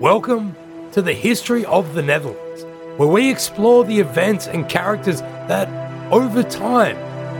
[0.00, 0.56] Welcome
[0.92, 2.64] to the History of the Netherlands,
[2.96, 5.68] where we explore the events and characters that,
[6.10, 6.96] over time,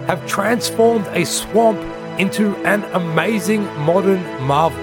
[0.07, 1.79] have transformed a swamp
[2.21, 4.79] into an amazing modern marvel.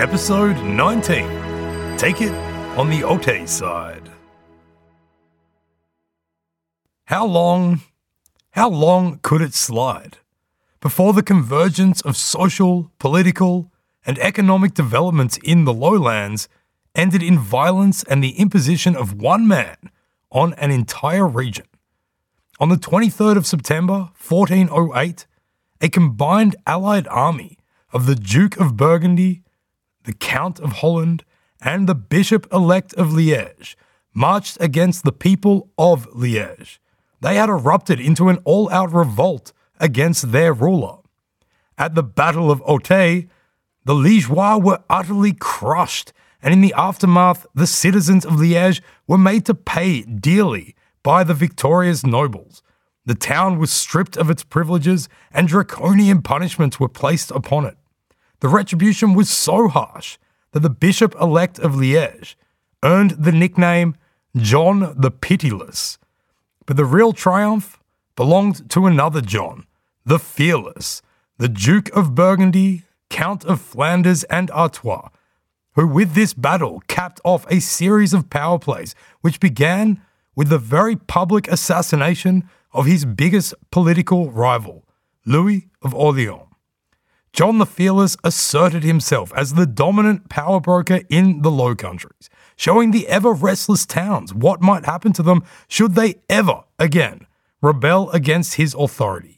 [0.00, 2.32] Episode 19 Take It
[2.78, 4.08] on the Othée Side.
[7.04, 7.82] How long,
[8.52, 10.16] how long could it slide
[10.80, 13.70] before the convergence of social, political,
[14.06, 16.48] and economic developments in the lowlands
[16.94, 19.76] ended in violence and the imposition of one man
[20.30, 21.66] on an entire region?
[22.60, 25.26] On the 23rd of September, 1408,
[25.80, 27.58] a combined allied army
[27.92, 29.42] of the Duke of Burgundy,
[30.04, 31.24] the Count of Holland,
[31.60, 33.74] and the Bishop elect of Liège
[34.12, 36.78] marched against the people of Liège.
[37.20, 40.98] They had erupted into an all out revolt against their ruler.
[41.76, 43.28] At the Battle of Othée,
[43.84, 49.44] the Liégeois were utterly crushed, and in the aftermath, the citizens of Liège were made
[49.46, 52.62] to pay dearly by the victorious nobles.
[53.04, 57.76] The town was stripped of its privileges and draconian punishments were placed upon it.
[58.40, 60.18] The retribution was so harsh
[60.52, 62.34] that the Bishop elect of Liège
[62.84, 63.96] earned the nickname
[64.36, 65.98] John the Pitiless.
[66.66, 67.80] But the real triumph
[68.14, 69.66] belonged to another John,
[70.04, 71.02] the Fearless,
[71.38, 75.08] the Duke of Burgundy, Count of Flanders and Artois,
[75.78, 80.02] who with this battle capped off a series of power plays which began
[80.34, 82.42] with the very public assassination
[82.72, 84.84] of his biggest political rival,
[85.24, 86.42] Louis of Orleans.
[87.32, 92.90] John the Fearless asserted himself as the dominant power broker in the Low Countries, showing
[92.90, 97.24] the ever restless towns what might happen to them should they ever again
[97.62, 99.37] rebel against his authority.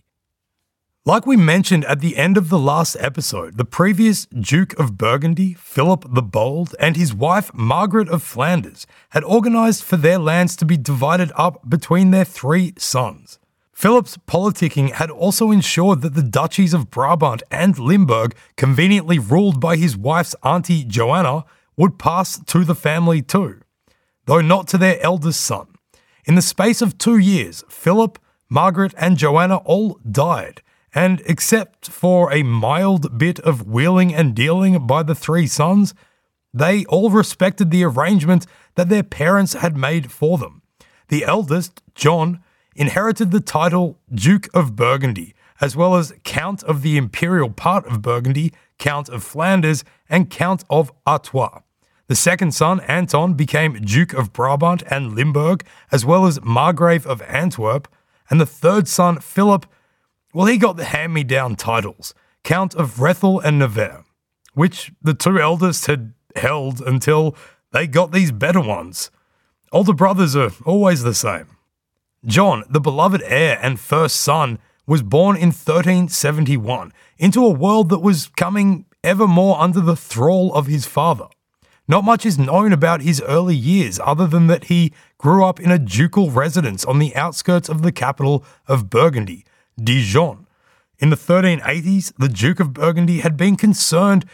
[1.07, 5.55] Like we mentioned at the end of the last episode, the previous Duke of Burgundy,
[5.55, 10.67] Philip the Bold, and his wife Margaret of Flanders had organised for their lands to
[10.67, 13.39] be divided up between their three sons.
[13.73, 19.77] Philip's politicking had also ensured that the duchies of Brabant and Limburg, conveniently ruled by
[19.77, 21.47] his wife's auntie Joanna,
[21.79, 23.63] would pass to the family too,
[24.27, 25.67] though not to their eldest son.
[26.27, 28.19] In the space of two years, Philip,
[28.51, 30.61] Margaret, and Joanna all died
[30.95, 35.95] and except for a mild bit of wheeling and dealing by the three sons,
[36.53, 40.63] they all respected the arrangement that their parents had made for them.
[41.09, 42.43] The eldest, John,
[42.75, 48.03] inherited the title Duke of Burgundy, as well as Count of the imperial part of
[48.03, 51.61] Burgundy, Count of Flanders, and Count of Artois.
[52.09, 57.23] The second son, Anton, became Duke of Brabant and Limburg, as well as Margrave of
[57.23, 57.87] Antwerp,
[58.29, 59.67] and the third son, Philip,
[60.33, 62.15] well, he got the hand me down titles
[62.45, 64.05] Count of Rethel and Nevers,
[64.55, 67.37] which the two eldest had held until
[67.73, 69.11] they got these better ones.
[69.73, 71.57] Older brothers are always the same.
[72.25, 78.01] John, the beloved heir and first son, was born in 1371 into a world that
[78.01, 81.29] was coming ever more under the thrall of his father.
[81.87, 85.71] Not much is known about his early years other than that he grew up in
[85.71, 89.45] a ducal residence on the outskirts of the capital of Burgundy,
[89.83, 90.47] Dijon.
[90.99, 94.25] In the 1380s, the Duke of Burgundy had been concerned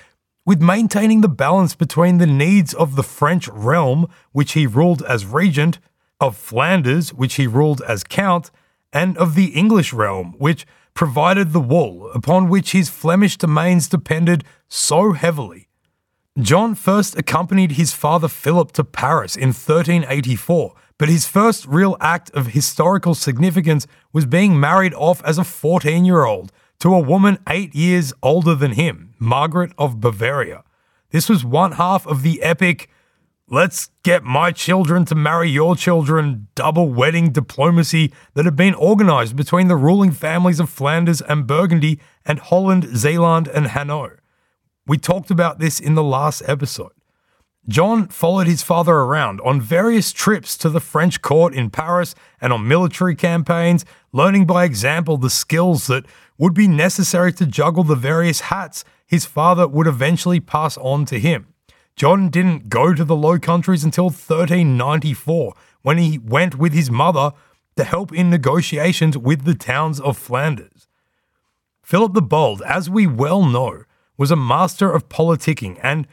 [0.44, 5.26] with maintaining the balance between the needs of the French realm, which he ruled as
[5.26, 5.78] regent,
[6.20, 8.50] of Flanders, which he ruled as count,
[8.92, 14.44] and of the English realm, which provided the wool upon which his Flemish domains depended
[14.68, 15.68] so heavily.
[16.38, 22.30] John first accompanied his father Philip to Paris in 1384 but his first real act
[22.30, 27.38] of historical significance was being married off as a 14 year old to a woman
[27.48, 30.62] eight years older than him, Margaret of Bavaria.
[31.10, 32.90] This was one half of the epic,
[33.48, 39.36] let's get my children to marry your children double wedding diplomacy that had been organised
[39.36, 44.18] between the ruling families of Flanders and Burgundy and Holland, Zeeland, and Hainaut.
[44.86, 46.92] We talked about this in the last episode.
[47.68, 52.52] John followed his father around on various trips to the French court in Paris and
[52.52, 56.06] on military campaigns, learning by example the skills that
[56.38, 61.18] would be necessary to juggle the various hats his father would eventually pass on to
[61.18, 61.48] him.
[61.96, 67.32] John didn't go to the Low Countries until 1394, when he went with his mother
[67.76, 70.88] to help in negotiations with the towns of Flanders.
[71.82, 73.84] Philip the Bold, as we well know,
[74.16, 76.06] was a master of politicking and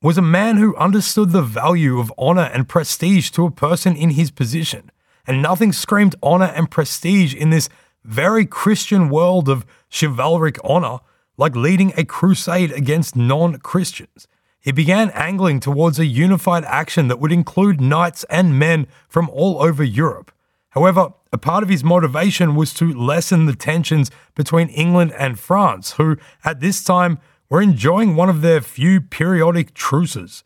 [0.00, 4.10] was a man who understood the value of honour and prestige to a person in
[4.10, 4.90] his position.
[5.26, 7.68] And nothing screamed honour and prestige in this
[8.04, 11.00] very Christian world of chivalric honour
[11.36, 14.28] like leading a crusade against non Christians.
[14.60, 19.62] He began angling towards a unified action that would include knights and men from all
[19.62, 20.32] over Europe.
[20.70, 25.92] However, a part of his motivation was to lessen the tensions between England and France,
[25.92, 27.18] who, at this time,
[27.50, 30.44] were enjoying one of their few periodic truces.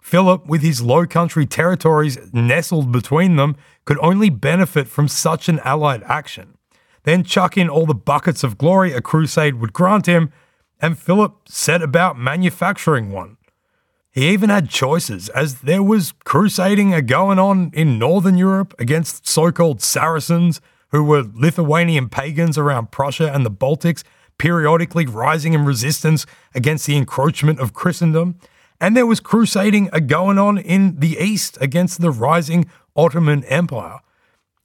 [0.00, 5.60] Philip, with his low country territories nestled between them, could only benefit from such an
[5.60, 6.58] allied action.
[7.04, 10.32] Then chuck in all the buckets of glory a crusade would grant him,
[10.80, 13.36] and Philip set about manufacturing one.
[14.10, 19.26] He even had choices, as there was crusading a going on in Northern Europe against
[19.26, 24.02] so called Saracens, who were Lithuanian pagans around Prussia and the Baltics,
[24.38, 28.38] periodically rising in resistance against the encroachment of Christendom.
[28.80, 34.00] And there was crusading going on in the East against the rising Ottoman Empire.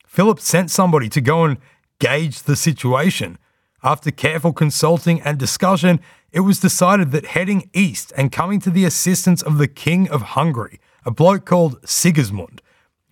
[0.07, 1.57] Philip sent somebody to go and
[1.99, 3.37] gauge the situation.
[3.83, 5.99] After careful consulting and discussion,
[6.31, 10.21] it was decided that heading east and coming to the assistance of the King of
[10.21, 12.61] Hungary, a bloke called Sigismund,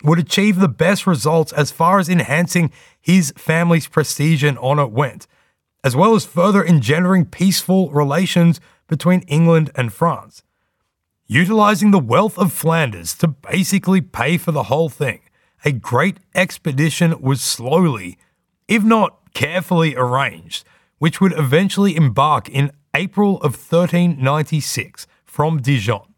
[0.04, 5.28] would achieve the best results as far as enhancing his family's prestige and honour went,
[5.86, 10.42] as well as further engendering peaceful relations between England and France.
[11.28, 15.22] Utilising the wealth of Flanders to basically pay for the whole thing,
[15.64, 18.18] a great expedition was slowly,
[18.68, 20.66] if not carefully arranged,
[20.98, 26.16] which would eventually embark in April of 1396 from Dijon.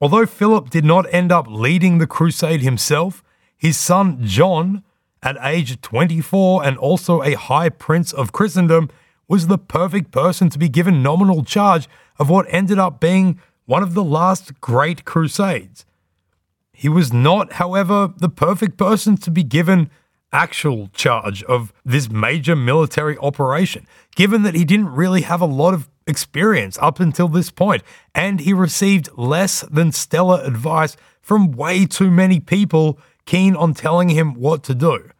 [0.00, 3.22] Although Philip did not end up leading the crusade himself,
[3.58, 4.82] his son John,
[5.24, 8.90] at age 24 and also a high prince of Christendom,
[9.26, 11.88] was the perfect person to be given nominal charge
[12.18, 15.86] of what ended up being one of the last great crusades.
[16.72, 19.90] He was not, however, the perfect person to be given
[20.32, 23.86] actual charge of this major military operation,
[24.16, 27.82] given that he didn't really have a lot of experience up until this point,
[28.14, 34.10] and he received less than stellar advice from way too many people keen on telling
[34.10, 35.10] him what to do.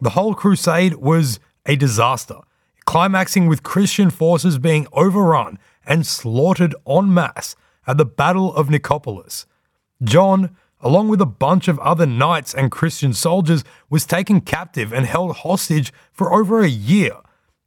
[0.00, 2.38] The whole crusade was a disaster,
[2.84, 7.56] climaxing with Christian forces being overrun and slaughtered en masse
[7.86, 9.46] at the Battle of Nicopolis.
[10.02, 15.04] John, along with a bunch of other knights and Christian soldiers, was taken captive and
[15.04, 17.14] held hostage for over a year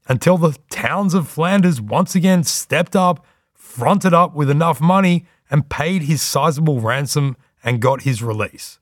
[0.07, 5.69] until the towns of Flanders once again stepped up, fronted up with enough money, and
[5.69, 8.79] paid his sizable ransom and got his release.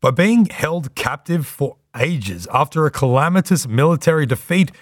[0.00, 4.72] By being held captive for ages after a calamitous military defeat,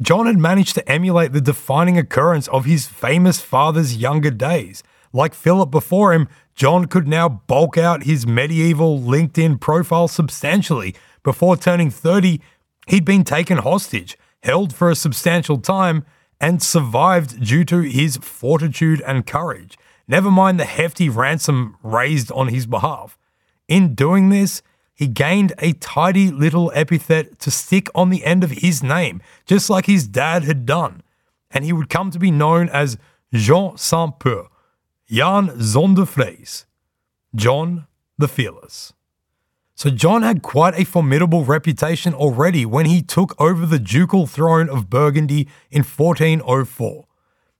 [0.00, 4.82] John had managed to emulate the defining occurrence of his famous father's younger days.
[5.12, 10.94] Like Philip before him, John could now bulk out his medieval LinkedIn profile substantially.
[11.22, 12.40] Before turning 30,
[12.86, 16.04] he'd been taken hostage, held for a substantial time,
[16.40, 22.48] and survived due to his fortitude and courage, never mind the hefty ransom raised on
[22.48, 23.18] his behalf.
[23.66, 24.62] In doing this,
[24.98, 29.70] he gained a tidy little epithet to stick on the end of his name, just
[29.70, 31.04] like his dad had done,
[31.52, 32.98] and he would come to be known as
[33.32, 34.48] Jean sans Peur,
[35.08, 36.64] Jan Zondervrees,
[37.32, 37.86] John
[38.18, 38.92] the Fearless.
[39.76, 44.68] So John had quite a formidable reputation already when he took over the ducal throne
[44.68, 47.06] of Burgundy in 1404.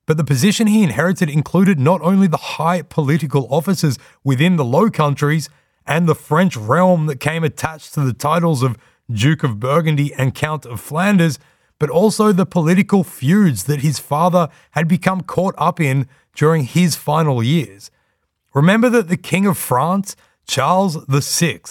[0.05, 4.89] But the position he inherited included not only the high political offices within the Low
[4.89, 5.49] Countries
[5.89, 8.77] and the French realm that came attached to the titles of
[9.11, 11.39] Duke of Burgundy and Count of Flanders,
[11.79, 16.95] but also the political feuds that his father had become caught up in during his
[16.95, 17.89] final years.
[18.53, 20.15] Remember that the King of France,
[20.47, 21.61] Charles VI,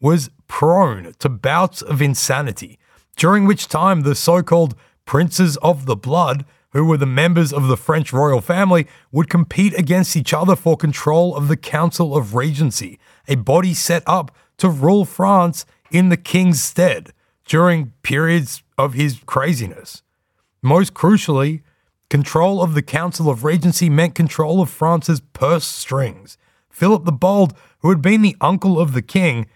[0.00, 2.78] was prone to bouts of insanity,
[3.14, 4.74] during which time the so called
[5.04, 9.78] princes of the blood, who were the members of the French royal family, would compete
[9.78, 14.68] against each other for control of the Council of Regency, a body set up to
[14.68, 17.12] rule France in the king's stead
[17.46, 20.02] during periods of his craziness.
[20.62, 21.62] Most crucially,
[22.08, 26.38] control of the Council of Regency meant control of France's purse strings.
[26.70, 29.46] Philip the Bold, who had been the uncle of the king,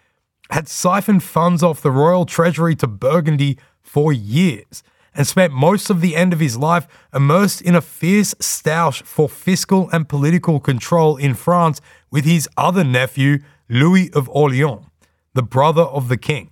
[0.50, 4.82] had siphoned funds off the royal treasury to Burgundy for years
[5.14, 9.28] and spent most of the end of his life immersed in a fierce stoush for
[9.28, 14.86] fiscal and political control in France with his other nephew, Louis of Orleans,
[15.34, 16.50] the brother of the king.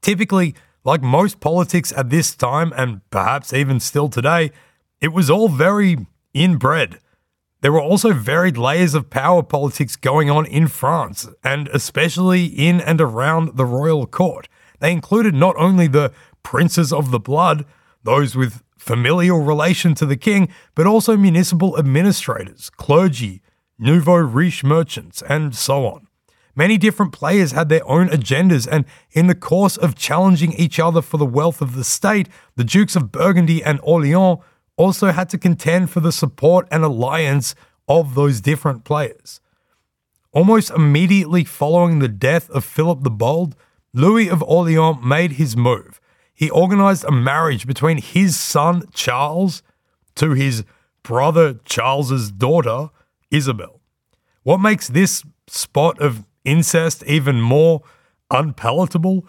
[0.00, 0.54] Typically,
[0.84, 4.50] like most politics at this time, and perhaps even still today,
[5.00, 6.98] it was all very inbred.
[7.60, 12.80] There were also varied layers of power politics going on in France, and especially in
[12.80, 14.48] and around the royal court.
[14.78, 16.12] They included not only the
[16.44, 17.64] princes of the blood,
[18.04, 23.42] those with familial relation to the king, but also municipal administrators, clergy,
[23.78, 26.07] nouveau riche merchants, and so on.
[26.58, 31.00] Many different players had their own agendas, and in the course of challenging each other
[31.00, 34.38] for the wealth of the state, the Dukes of Burgundy and Orleans
[34.76, 37.54] also had to contend for the support and alliance
[37.86, 39.40] of those different players.
[40.32, 43.54] Almost immediately following the death of Philip the Bold,
[43.94, 46.00] Louis of Orleans made his move.
[46.34, 49.62] He organized a marriage between his son Charles
[50.16, 50.64] to his
[51.04, 52.90] brother Charles's daughter
[53.30, 53.80] Isabel.
[54.42, 57.82] What makes this spot of incest even more
[58.30, 59.26] unpalatable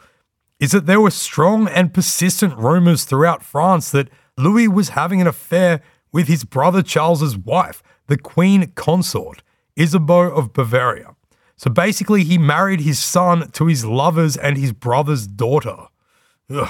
[0.59, 5.27] is that there were strong and persistent rumors throughout France that Louis was having an
[5.27, 9.41] affair with his brother Charles's wife, the queen consort,
[9.75, 11.15] Isabeau of Bavaria.
[11.55, 15.87] So basically, he married his son to his lover's and his brother's daughter.
[16.49, 16.69] Ugh.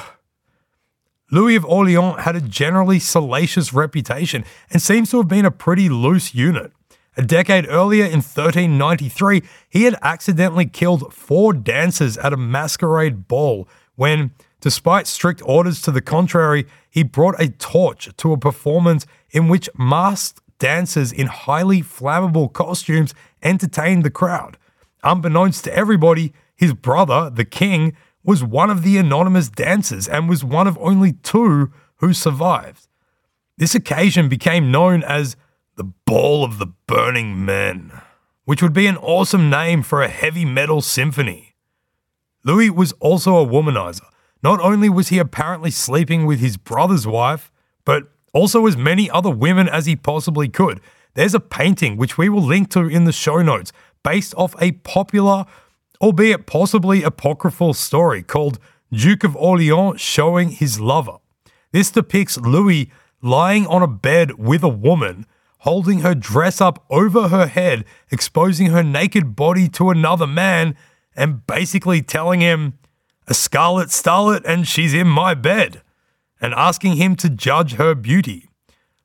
[1.31, 5.89] Louis of Orleans had a generally salacious reputation and seems to have been a pretty
[5.89, 6.71] loose unit.
[7.19, 13.67] A decade earlier, in 1393, he had accidentally killed four dancers at a masquerade ball
[13.97, 19.49] when, despite strict orders to the contrary, he brought a torch to a performance in
[19.49, 24.57] which masked dancers in highly flammable costumes entertained the crowd.
[25.03, 30.45] Unbeknownst to everybody, his brother, the king, was one of the anonymous dancers and was
[30.45, 32.87] one of only two who survived.
[33.57, 35.35] This occasion became known as
[35.79, 38.01] the Ball of the Burning Men,
[38.43, 41.55] which would be an awesome name for a heavy metal symphony.
[42.43, 44.03] Louis was also a womanizer.
[44.43, 47.49] Not only was he apparently sleeping with his brother's wife,
[47.85, 50.81] but also as many other women as he possibly could.
[51.13, 53.71] There's a painting which we will link to in the show notes
[54.03, 55.45] based off a popular,
[56.01, 58.59] albeit possibly apocryphal story called
[58.91, 61.19] Duke of Orleans showing his lover.
[61.71, 65.25] This depicts Louis lying on a bed with a woman
[65.59, 70.75] holding her dress up over her head, exposing her naked body to another man,
[71.15, 72.73] and basically telling him,
[73.27, 75.81] a scarlet starlet and she's in my bed,
[76.41, 78.49] and asking him to judge her beauty.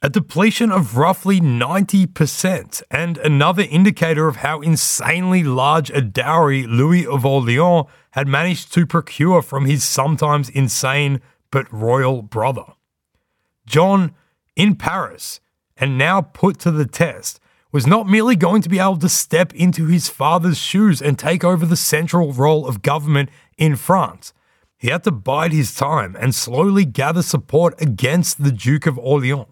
[0.05, 7.07] a depletion of roughly 90%, and another indicator of how insanely large a dowry Louis
[7.07, 12.65] of Orleans had managed to procure from his sometimes insane but royal brother.
[13.67, 14.15] John,
[14.57, 15.41] in Paris,
[15.77, 17.41] and now put to the test,
[17.71, 21.43] was not merely going to be able to step into his father's shoes and take
[21.43, 24.33] over the central role of government in France.
[24.79, 29.47] He had to bide his time and slowly gather support against the Duke of Orleans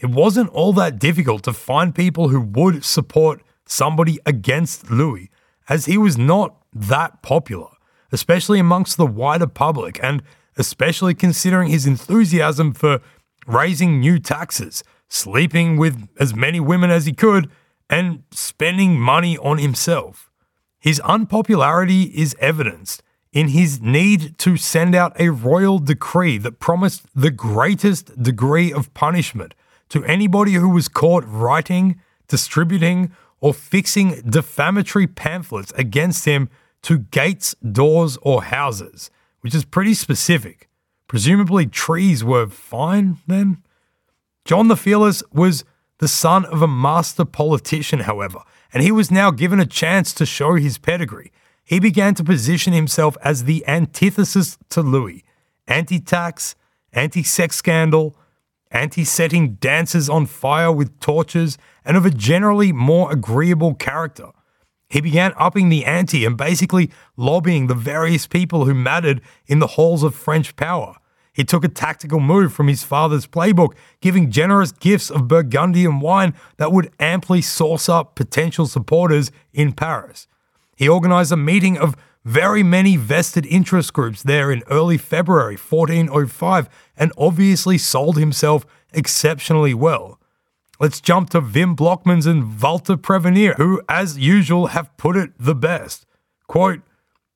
[0.00, 5.30] it wasn't all that difficult to find people who would support somebody against Louis,
[5.68, 7.68] as he was not that popular,
[8.12, 10.22] especially amongst the wider public, and
[10.56, 13.00] especially considering his enthusiasm for
[13.46, 17.50] raising new taxes, sleeping with as many women as he could,
[17.88, 20.30] and spending money on himself.
[20.78, 23.02] His unpopularity is evidenced
[23.32, 28.92] in his need to send out a royal decree that promised the greatest degree of
[28.94, 29.54] punishment
[29.88, 36.48] to anybody who was caught writing, distributing, or fixing defamatory pamphlets against him
[36.82, 39.10] to gates, doors, or houses,
[39.40, 40.68] which is pretty specific.
[41.06, 43.62] Presumably, trees were fine then?
[44.44, 45.64] John the Fearless was
[45.98, 48.40] the son of a master politician, however,
[48.72, 51.32] and he was now given a chance to show his pedigree.
[51.62, 55.24] He began to position himself as the antithesis to Louis
[55.68, 56.56] anti tax,
[56.92, 58.16] anti sex scandal,
[58.70, 64.30] anti setting dancers on fire with torches, and of a generally more agreeable character.
[64.90, 69.68] He began upping the ante and basically lobbying the various people who mattered in the
[69.68, 70.96] halls of French power.
[71.32, 76.34] He took a tactical move from his father's playbook, giving generous gifts of Burgundian wine
[76.56, 80.26] that would amply source up potential supporters in Paris.
[80.76, 86.68] He organized a meeting of very many vested interest groups there in early February 1405
[86.96, 90.19] and obviously sold himself exceptionally well.
[90.80, 95.54] Let's jump to Wim Blockmans and Walter Prevenier, who, as usual, have put it the
[95.54, 96.06] best.
[96.46, 96.80] Quote,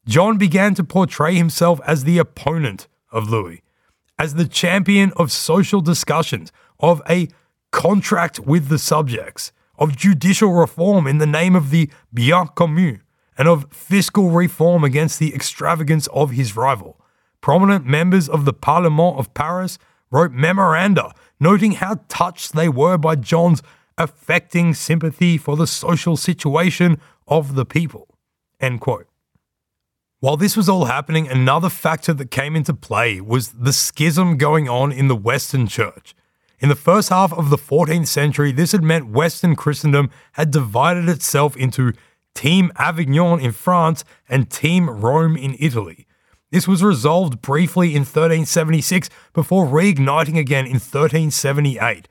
[0.09, 3.63] John began to portray himself as the opponent of Louis,
[4.19, 7.29] as the champion of social discussions, of a
[7.71, 13.03] contract with the subjects, of judicial reform in the name of the bien commun,
[13.37, 16.99] and of fiscal reform against the extravagance of his rival.
[17.43, 19.79] Prominent members of the Parlement of Paris
[20.11, 21.13] wrote memoranda
[21.45, 23.63] noting how touched they were by John's
[23.99, 26.99] affecting sympathy for the social situation
[27.29, 28.09] of the people.
[28.59, 29.07] End quote.
[30.21, 34.71] While this was all happening, another factor that came into play was the schism going
[34.71, 36.15] on in the Western Church.
[36.61, 41.11] In the first half of the 14th century, this had meant Western Christendom had divided
[41.11, 41.93] itself into
[42.35, 46.07] Team Avignon in France and Team Rome in Italy.
[46.51, 52.09] This was resolved briefly in 1376 before reigniting again in 1378.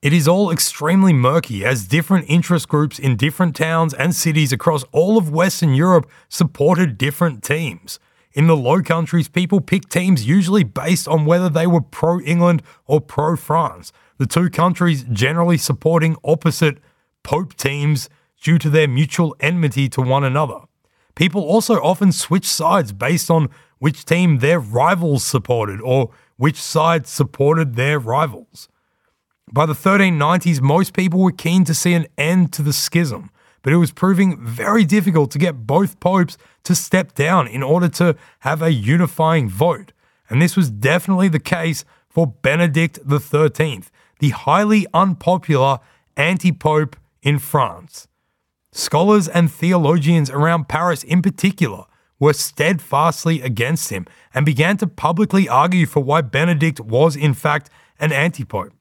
[0.00, 4.82] It is all extremely murky as different interest groups in different towns and cities across
[4.92, 8.00] all of Western Europe supported different teams.
[8.32, 12.62] In the Low Countries, people picked teams usually based on whether they were pro England
[12.86, 16.78] or pro France, the two countries generally supporting opposite
[17.22, 18.08] Pope teams
[18.42, 20.60] due to their mutual enmity to one another.
[21.14, 23.50] People also often switch sides based on
[23.82, 28.68] which team their rivals supported or which side supported their rivals.
[29.52, 33.72] By the 1390s, most people were keen to see an end to the schism, but
[33.72, 38.14] it was proving very difficult to get both popes to step down in order to
[38.42, 39.92] have a unifying vote.
[40.30, 43.82] And this was definitely the case for Benedict XIII,
[44.20, 45.80] the highly unpopular
[46.16, 48.06] anti pope in France.
[48.70, 51.86] Scholars and theologians around Paris, in particular,
[52.22, 57.68] were steadfastly against him and began to publicly argue for why Benedict was, in fact,
[57.98, 58.72] an antipope.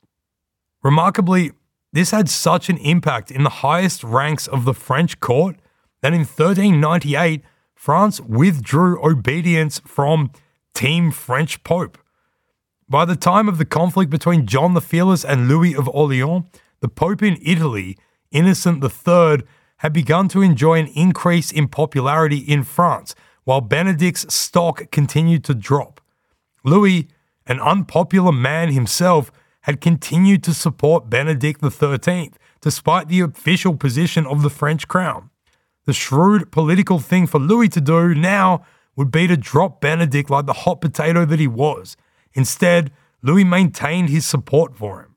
[0.83, 1.49] Remarkably,
[1.91, 5.55] this had such an impact in the highest ranks of the French court
[6.03, 7.41] that in 1398,
[7.73, 10.29] France withdrew obedience from
[10.75, 11.97] Team French Pope.
[12.87, 16.45] By the time of the conflict between John the Fearless and Louis of Orleans,
[16.79, 17.97] the Pope in Italy,
[18.29, 19.41] Innocent III,
[19.77, 25.53] had begun to enjoy an increase in popularity in France, while Benedict's stock continued to
[25.53, 26.01] drop.
[26.63, 27.07] Louis,
[27.47, 34.41] an unpopular man himself, had continued to support Benedict XIII, despite the official position of
[34.41, 35.29] the French crown.
[35.85, 40.45] The shrewd political thing for Louis to do now would be to drop Benedict like
[40.45, 41.97] the hot potato that he was.
[42.33, 42.91] Instead,
[43.23, 45.10] Louis maintained his support for him.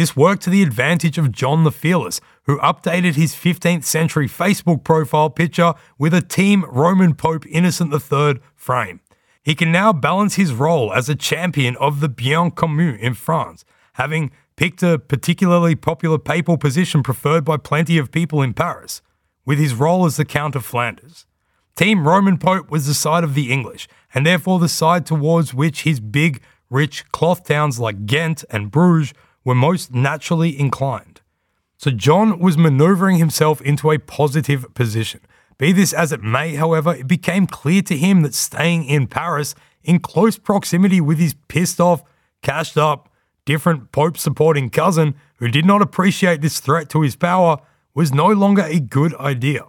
[0.00, 4.82] This worked to the advantage of John the Fearless, who updated his 15th century Facebook
[4.82, 9.00] profile picture with a Team Roman Pope Innocent III frame.
[9.42, 13.66] He can now balance his role as a champion of the bien commun in France,
[13.96, 19.02] having picked a particularly popular papal position preferred by plenty of people in Paris,
[19.44, 21.26] with his role as the Count of Flanders.
[21.76, 25.82] Team Roman Pope was the side of the English, and therefore the side towards which
[25.82, 29.12] his big, rich cloth towns like Ghent and Bruges
[29.44, 31.20] were most naturally inclined.
[31.76, 35.20] So John was maneuvering himself into a positive position.
[35.56, 39.54] Be this as it may, however, it became clear to him that staying in Paris
[39.82, 42.02] in close proximity with his pissed off,
[42.42, 43.10] cashed up,
[43.44, 47.58] different Pope supporting cousin who did not appreciate this threat to his power
[47.94, 49.64] was no longer a good idea.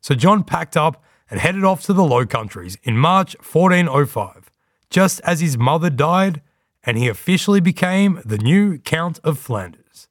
[0.00, 4.50] So John packed up and headed off to the Low Countries in March 1405,
[4.88, 6.42] just as his mother died
[6.84, 10.08] and he officially became the new Count of Flanders.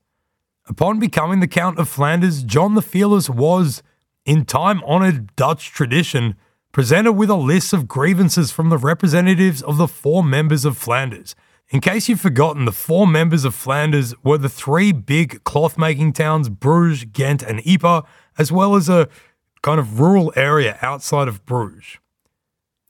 [0.68, 3.82] Upon becoming the Count of Flanders, John the Fearless was,
[4.26, 6.36] in time honoured Dutch tradition,
[6.72, 11.36] presented with a list of grievances from the representatives of the four members of Flanders.
[11.70, 16.14] In case you've forgotten, the four members of Flanders were the three big cloth making
[16.14, 18.04] towns Bruges, Ghent, and Ypres,
[18.38, 19.10] as well as a
[19.62, 21.98] kind of rural area outside of Bruges.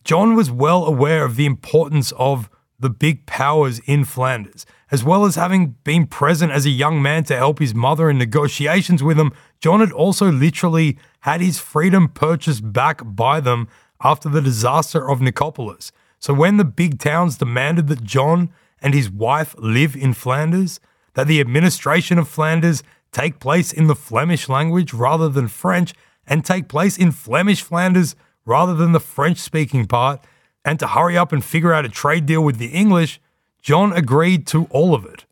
[0.04, 5.26] John was well aware of the importance of the big powers in Flanders, as well
[5.26, 9.18] as having been present as a young man to help his mother in negotiations with
[9.18, 9.34] them.
[9.60, 13.68] John had also literally had his freedom purchased back by them
[14.02, 15.92] after the disaster of Nicopolis.
[16.20, 18.50] So when the big towns demanded that John
[18.82, 20.80] and his wife live in Flanders,
[21.13, 25.94] that the administration of Flanders take place in the Flemish language rather than French,
[26.28, 28.15] and take place in Flemish Flanders
[28.46, 30.24] rather than the French speaking part,
[30.65, 33.19] and to hurry up and figure out a trade deal with the English,
[33.62, 35.26] John agreed to all of it.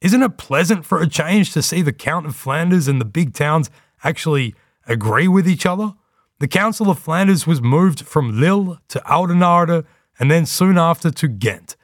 [0.00, 3.32] Isn't it pleasant for a change to see the Count of Flanders and the big
[3.32, 3.70] towns
[4.02, 4.54] actually
[4.86, 5.94] agree with each other?
[6.40, 9.86] The Council of Flanders was moved from Lille to Oudenaarde
[10.18, 11.76] and then soon after to Ghent.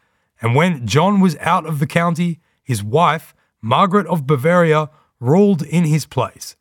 [0.42, 5.85] And when John was out of the county, his wife, Margaret of Bavaria, ruled in
[5.85, 6.57] his place.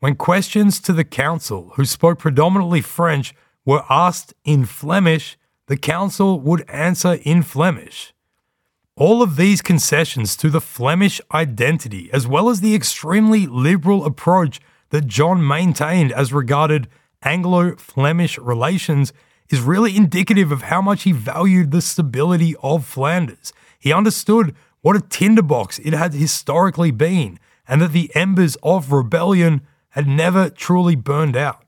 [0.00, 5.36] When questions to the council, who spoke predominantly French, were asked in Flemish,
[5.72, 8.12] the council would answer in Flemish.
[8.94, 14.60] All of these concessions to the Flemish identity, as well as the extremely liberal approach
[14.90, 16.88] that John maintained as regarded
[17.22, 19.14] Anglo Flemish relations,
[19.48, 23.54] is really indicative of how much he valued the stability of Flanders.
[23.78, 29.62] He understood what a tinderbox it had historically been, and that the embers of rebellion
[29.92, 31.61] had never truly burned out.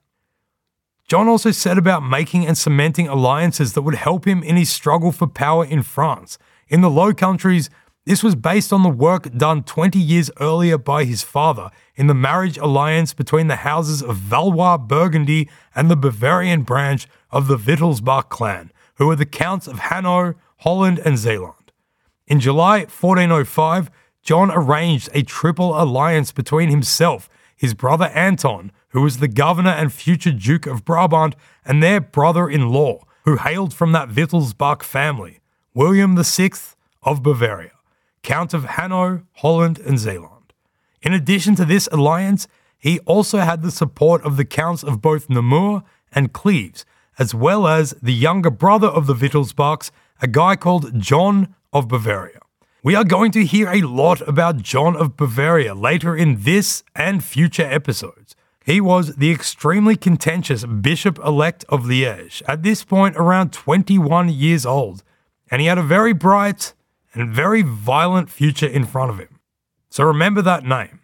[1.07, 5.13] John also set about making and cementing alliances that would help him in his struggle
[5.13, 6.39] for power in France.
[6.69, 7.69] In the Low Countries,
[8.07, 12.15] this was based on the work done 20 years earlier by his father in the
[12.15, 18.31] marriage alliance between the houses of Valois Burgundy and the Bavarian branch of the Wittelsbach
[18.31, 21.73] clan, who were the counts of Hainaut, Holland, and Zeeland.
[22.27, 23.91] In July 1405,
[24.23, 29.93] John arranged a triple alliance between himself, his brother Anton, who was the governor and
[29.93, 35.41] future Duke of Brabant, and their brother in law, who hailed from that Wittelsbach family,
[35.75, 36.53] William VI
[37.03, 37.73] of Bavaria,
[38.23, 40.53] Count of Hainaut, Holland, and Zeeland.
[41.03, 42.47] In addition to this alliance,
[42.79, 46.85] he also had the support of the counts of both Namur and Cleves,
[47.19, 49.91] as well as the younger brother of the Wittelsbachs,
[50.23, 52.39] a guy called John of Bavaria.
[52.85, 57.25] We are going to hear a lot about John of Bavaria later in this and
[57.25, 58.37] future episodes.
[58.65, 64.65] He was the extremely contentious Bishop elect of Liège, at this point around 21 years
[64.65, 65.03] old,
[65.51, 66.73] and he had a very bright
[67.13, 69.39] and very violent future in front of him.
[69.91, 71.01] So remember that name.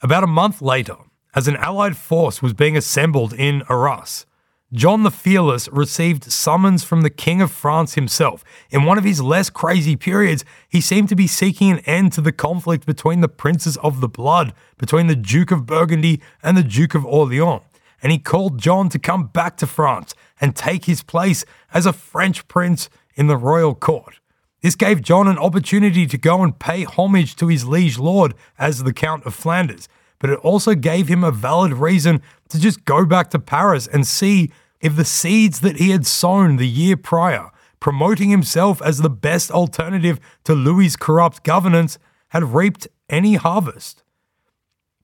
[0.00, 0.96] About a month later,
[1.34, 4.25] as an Allied force was being assembled in Arras,
[4.72, 8.42] John the Fearless received summons from the King of France himself.
[8.68, 12.20] In one of his less crazy periods, he seemed to be seeking an end to
[12.20, 16.64] the conflict between the princes of the blood, between the Duke of Burgundy and the
[16.64, 17.62] Duke of Orleans,
[18.02, 21.92] and he called John to come back to France and take his place as a
[21.92, 24.18] French prince in the royal court.
[24.62, 28.82] This gave John an opportunity to go and pay homage to his liege lord as
[28.82, 33.04] the Count of Flanders, but it also gave him a valid reason to just go
[33.04, 34.50] back to Paris and see
[34.80, 37.50] if the seeds that he had sown the year prior,
[37.80, 41.98] promoting himself as the best alternative to Louis's corrupt governance,
[42.28, 44.02] had reaped any harvest.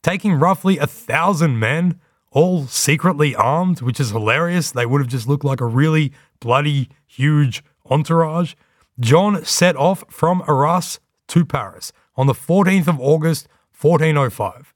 [0.03, 5.29] Taking roughly a thousand men, all secretly armed, which is hilarious, they would have just
[5.29, 8.55] looked like a really bloody, huge entourage.
[8.98, 10.98] John set off from Arras
[11.29, 13.48] to Paris on the 14th of August,
[13.81, 14.71] 1405.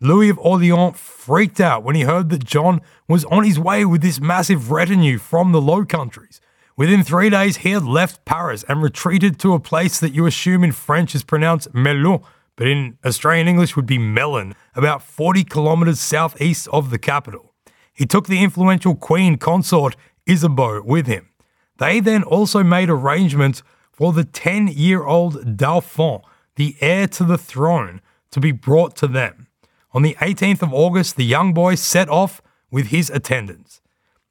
[0.00, 4.00] Louis of Orleans freaked out when he heard that John was on his way with
[4.00, 6.40] this massive retinue from the Low Countries.
[6.76, 10.62] Within three days, he had left Paris and retreated to a place that you assume
[10.62, 12.22] in French is pronounced Melun,
[12.54, 17.52] but in Australian English would be Melon, about 40 kilometres southeast of the capital.
[17.92, 19.96] He took the influential queen consort
[20.28, 21.30] Isabeau with him.
[21.78, 26.20] They then also made arrangements for the 10 year old Dauphin,
[26.54, 29.47] the heir to the throne, to be brought to them.
[29.92, 33.80] On the 18th of August, the young boy set off with his attendants.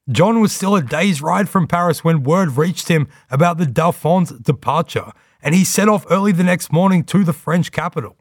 [0.10, 4.30] John was still a day's ride from Paris when word reached him about the Dauphin's
[4.32, 8.15] departure, and he set off early the next morning to the French capital.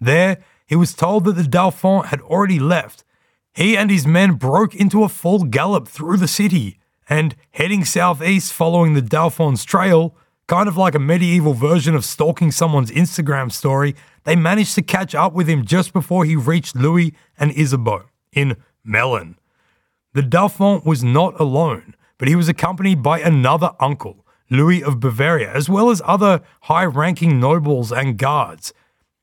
[0.00, 3.04] There, he was told that the Dauphin had already left.
[3.54, 8.52] He and his men broke into a full gallop through the city, and heading southeast
[8.52, 10.14] following the Dauphin's trail,
[10.46, 15.14] kind of like a medieval version of stalking someone's Instagram story, they managed to catch
[15.14, 18.56] up with him just before he reached Louis and Isabeau in
[18.86, 19.36] Melun.
[20.12, 25.50] the Dauphin was not alone, but he was accompanied by another uncle, Louis of Bavaria,
[25.52, 28.72] as well as other high ranking nobles and guards.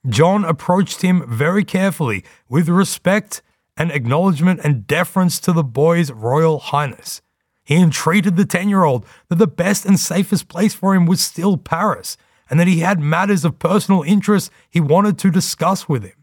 [0.08, 3.42] John approached him very carefully with respect
[3.76, 7.22] and acknowledgement and deference to the boy's royal highness.
[7.64, 11.20] He entreated the 10 year old that the best and safest place for him was
[11.20, 12.18] still Paris,
[12.50, 16.14] and that he had matters of personal interest he wanted to discuss with him.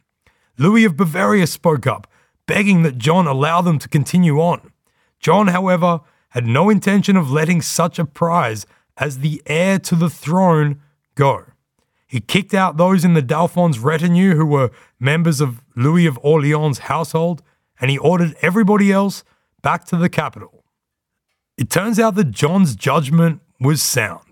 [0.58, 2.06] Louis of Bavaria spoke up,
[2.46, 4.72] begging that John allow them to continue on.
[5.18, 10.10] John, however, had no intention of letting such a prize as the heir to the
[10.10, 10.80] throne
[11.14, 11.44] go.
[12.06, 16.78] He kicked out those in the Dauphin's retinue who were members of Louis of Orleans'
[16.80, 17.42] household,
[17.80, 19.24] and he ordered everybody else
[19.62, 20.64] back to the capital.
[21.56, 24.23] It turns out that John's judgment was sound.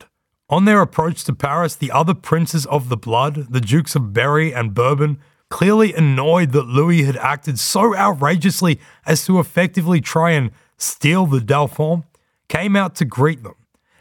[0.53, 4.53] On their approach to Paris, the other princes of the blood, the Dukes of Berry
[4.53, 10.51] and Bourbon, clearly annoyed that Louis had acted so outrageously as to effectively try and
[10.77, 12.05] steal the Dauphin,
[12.49, 13.55] came out to greet them,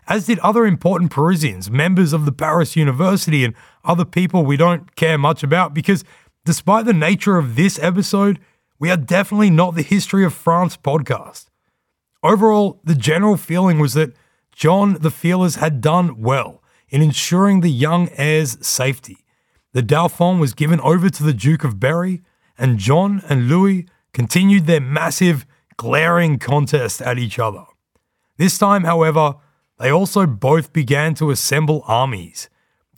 [0.10, 4.94] as did other important Parisians, members of the Paris University, and other people we don't
[4.98, 6.04] care much about because,
[6.44, 8.40] despite the nature of this episode,
[8.78, 11.46] we are definitely not the History of France podcast.
[12.22, 14.12] Overall, the general feeling was that
[14.54, 19.22] John the Fearless had done well in ensuring the young heir's safety
[19.74, 22.22] the Dauphin was given over to the Duke of Berry,
[22.58, 25.46] and John and Louis continued their massive,
[25.78, 27.64] glaring contest at each other.
[28.38, 29.36] This time, however,
[29.80, 32.50] they also both began to assemble armies.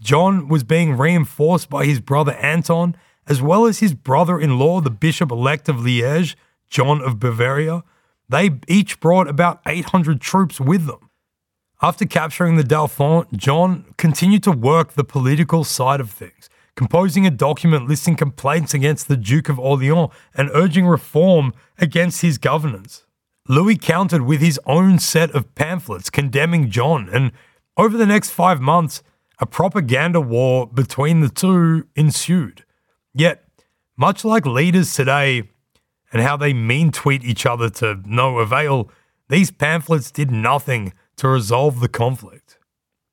[0.01, 2.95] John was being reinforced by his brother Anton,
[3.27, 6.35] as well as his brother in law, the Bishop elect of Liege,
[6.69, 7.83] John of Bavaria.
[8.27, 11.09] They each brought about 800 troops with them.
[11.83, 17.29] After capturing the Dauphin, John continued to work the political side of things composing a
[17.29, 23.05] document listing complaints against the Duke of Orleans and urging reform against his governance.
[23.49, 27.33] Louis countered with his own set of pamphlets condemning John, and
[27.75, 29.03] over the next five months,
[29.39, 32.63] a propaganda war between the two ensued.
[33.13, 33.43] Yet,
[33.97, 35.49] much like leaders today
[36.13, 38.89] and how they mean tweet each other to no avail,
[39.27, 42.57] these pamphlets did nothing to resolve the conflict.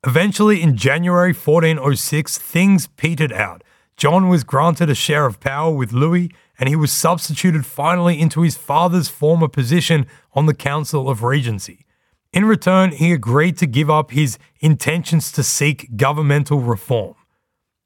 [0.06, 3.62] Eventually, in January 1406, things petered out.
[3.96, 8.42] John was granted a share of power with Louis, and he was substituted finally into
[8.42, 11.84] his father's former position on the Council of Regency.
[12.32, 17.16] In return, he agreed to give up his intentions to seek governmental reform.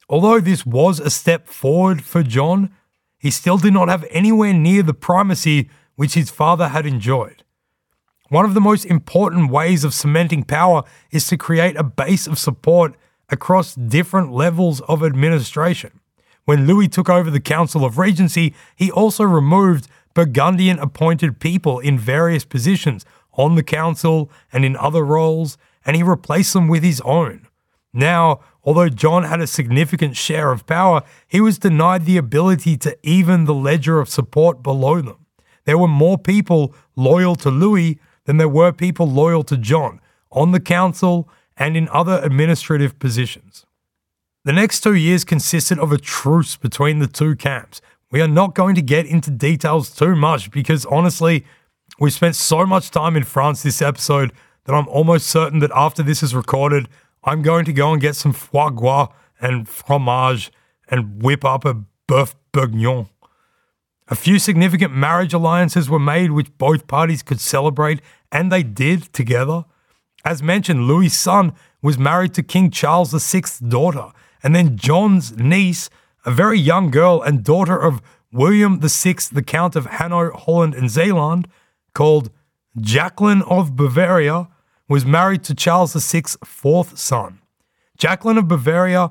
[0.09, 2.70] Although this was a step forward for John,
[3.18, 7.43] he still did not have anywhere near the primacy which his father had enjoyed.
[8.30, 12.38] One of the most important ways of cementing power is to create a base of
[12.38, 12.94] support
[13.28, 16.00] across different levels of administration.
[16.46, 21.98] When Louis took over the Council of Regency, he also removed Burgundian appointed people in
[21.98, 27.02] various positions on the council and in other roles, and he replaced them with his
[27.02, 27.46] own.
[27.92, 32.96] Now, although John had a significant share of power, he was denied the ability to
[33.02, 35.26] even the ledger of support below them.
[35.66, 40.52] There were more people loyal to Louis than there were people loyal to John on
[40.52, 43.64] the council and in other administrative positions.
[44.44, 47.80] The next two years consisted of a truce between the two camps.
[48.10, 51.44] We are not going to get into details too much because honestly,
[51.98, 54.32] we spent so much time in France this episode
[54.64, 56.88] that I'm almost certain that after this is recorded,
[57.24, 59.08] I'm going to go and get some foie gras
[59.40, 60.52] and fromage
[60.88, 63.08] and whip up a boeuf bourguignon.
[64.14, 68.00] A few significant marriage alliances were made which both parties could celebrate,
[68.31, 69.64] and they did together.
[70.24, 75.90] As mentioned, Louis' son was married to King Charles VI's daughter, and then John's niece,
[76.24, 78.00] a very young girl and daughter of
[78.31, 81.48] William VI, the Count of Hainaut, Holland, and Zeeland,
[81.92, 82.31] called
[82.81, 84.46] Jacqueline of Bavaria,
[84.88, 87.40] was married to Charles VI's fourth son.
[87.98, 89.11] Jacqueline of Bavaria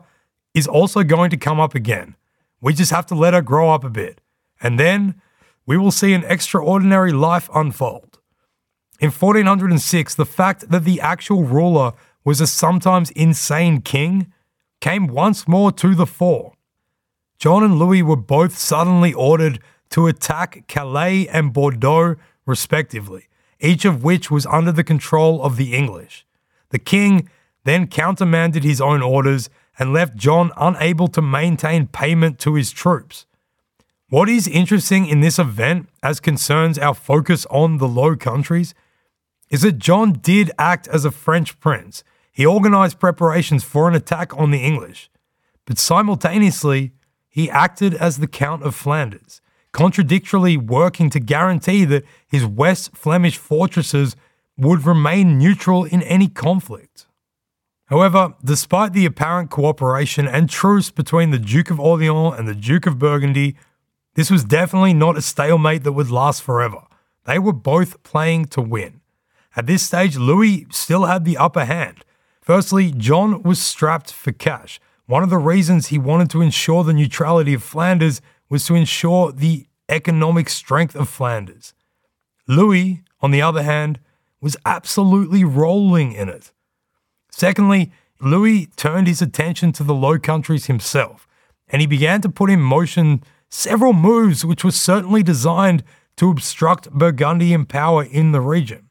[0.53, 2.15] is also going to come up again.
[2.61, 4.21] We just have to let her grow up a bit
[4.63, 5.21] and then
[5.65, 8.19] we will see an extraordinary life unfold.
[8.99, 11.91] In 1406, the fact that the actual ruler
[12.23, 14.31] was a sometimes insane king
[14.79, 16.53] came once more to the fore.
[17.37, 23.27] John and Louis were both suddenly ordered to attack Calais and Bordeaux, respectively,
[23.59, 26.25] each of which was under the control of the English.
[26.69, 27.29] The king
[27.65, 33.25] then countermanded his own orders and left John unable to maintain payment to his troops.
[34.13, 38.75] What is interesting in this event, as concerns our focus on the Low Countries,
[39.49, 42.03] is that John did act as a French prince.
[42.31, 45.09] He organized preparations for an attack on the English,
[45.65, 46.91] but simultaneously,
[47.27, 53.37] he acted as the Count of Flanders, contradictorily working to guarantee that his West Flemish
[53.37, 54.15] fortresses
[54.55, 57.07] would remain neutral in any conflict.
[57.87, 62.85] However, despite the apparent cooperation and truce between the Duke of Orleans and the Duke
[62.85, 63.55] of Burgundy,
[64.15, 66.83] this was definitely not a stalemate that would last forever.
[67.25, 69.01] They were both playing to win.
[69.55, 72.03] At this stage, Louis still had the upper hand.
[72.41, 74.79] Firstly, John was strapped for cash.
[75.05, 79.31] One of the reasons he wanted to ensure the neutrality of Flanders was to ensure
[79.31, 81.73] the economic strength of Flanders.
[82.47, 83.99] Louis, on the other hand,
[84.41, 86.51] was absolutely rolling in it.
[87.31, 91.27] Secondly, Louis turned his attention to the Low Countries himself,
[91.67, 93.23] and he began to put in motion
[93.53, 95.83] several moves which were certainly designed
[96.17, 98.89] to obstruct Burgundian power in the region.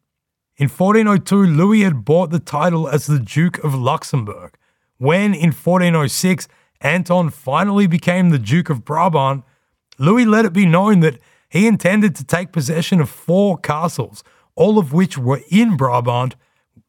[0.57, 4.57] In 1402, Louis had bought the title as the Duke of Luxembourg.
[4.99, 6.47] When, in 1406,
[6.81, 9.43] Anton finally became the Duke of Brabant,
[9.99, 14.23] Louis let it be known that he intended to take possession of four castles,
[14.55, 16.37] all of which were in Brabant,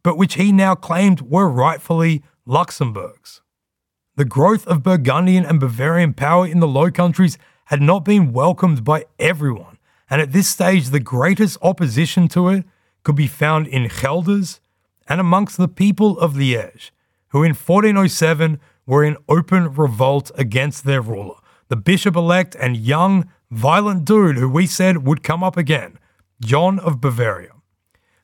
[0.04, 3.42] but which he now claimed were rightfully Luxembourg's.
[4.16, 7.40] The growth of Burgundian and Bavarian power in the Low Countries
[7.74, 12.64] had not been welcomed by everyone, and at this stage, the greatest opposition to it
[13.02, 14.60] could be found in Gelders
[15.08, 16.92] and amongst the people of Liège,
[17.30, 21.34] who in 1407 were in open revolt against their ruler,
[21.68, 25.98] the bishop elect and young, violent dude who we said would come up again,
[26.40, 27.54] John of Bavaria.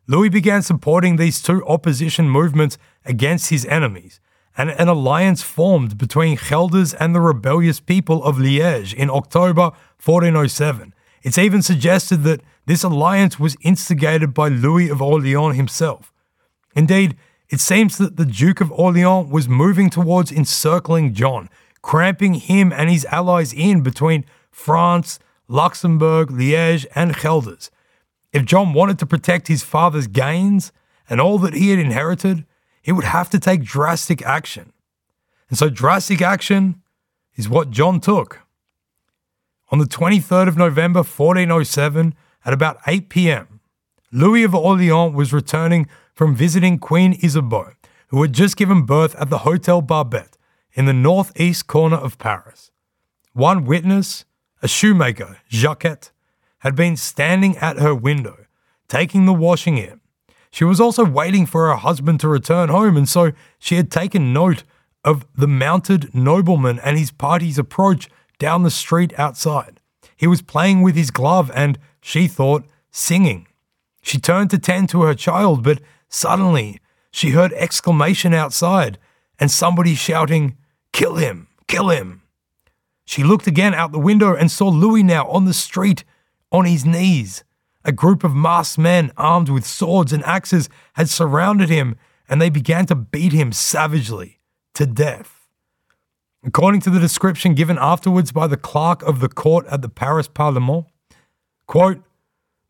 [0.06, 4.20] Louis began supporting these two opposition movements against his enemies,
[4.58, 9.72] and an alliance formed between Gelders and the rebellious people of Liège in October
[10.04, 10.94] 1407.
[11.24, 16.14] It's even suggested that this alliance was instigated by Louis of Orleans himself.
[16.76, 17.18] Indeed,
[17.50, 21.50] it seems that the Duke of Orleans was moving towards encircling John,
[21.82, 27.72] cramping him and his allies in between France, Luxembourg, Liège, and Gelders.
[28.32, 30.72] If John wanted to protect his father's gains
[31.10, 32.46] and all that he had inherited,
[32.82, 34.74] he would have to take drastic action.
[35.50, 36.82] And so, drastic action
[37.36, 38.42] is what John took.
[39.72, 42.16] On the 23rd of November 1407,
[42.46, 43.60] at about 8 pm,
[44.12, 47.74] Louis of Orleans was returning from visiting Queen Isabeau,
[48.08, 50.38] who had just given birth at the Hotel Barbette
[50.74, 52.72] in the northeast corner of Paris.
[53.34, 54.26] One witness,
[54.62, 56.12] a shoemaker, Jacquet,
[56.60, 58.46] had been standing at her window,
[58.88, 59.99] taking the washing in.
[60.52, 64.34] She was also waiting for her husband to return home, and so she had taken
[64.34, 64.64] note
[65.04, 69.80] of the mounted nobleman and his party's approach down the street outside.
[70.16, 73.48] He was playing with his glove and, she thought, singing.
[74.02, 76.82] She turned to tend to her child, but suddenly
[77.12, 78.98] she heard exclamation outside
[79.40, 80.58] and somebody shouting,
[80.92, 81.48] Kill him!
[81.68, 82.24] Kill him!
[83.06, 86.04] She looked again out the window and saw Louis now on the street
[86.52, 87.44] on his knees.
[87.86, 91.96] A group of masked men armed with swords and axes had surrounded him
[92.28, 94.40] and they began to beat him savagely
[94.76, 95.48] to death.
[96.44, 100.28] According to the description given afterwards by the clerk of the court at the Paris
[100.28, 100.86] Parlement,
[101.68, 102.02] quote,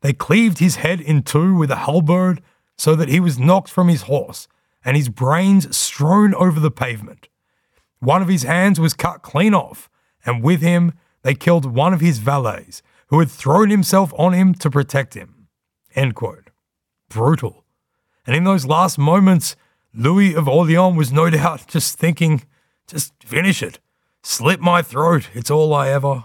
[0.00, 2.42] they cleaved his head in two with a halberd
[2.78, 4.48] so that he was knocked from his horse
[4.84, 7.28] and his brains strewn over the pavement.
[7.98, 9.90] One of his hands was cut clean off,
[10.24, 14.54] and with him they killed one of his valets who had thrown himself on him
[14.54, 15.48] to protect him.
[15.94, 16.50] End quote.
[17.08, 17.64] Brutal.
[18.26, 19.56] And in those last moments,
[19.92, 22.44] Louis of Orleans was no doubt just thinking,
[22.86, 23.80] just finish it.
[24.22, 25.28] Slit my throat.
[25.34, 26.24] It's all I ever.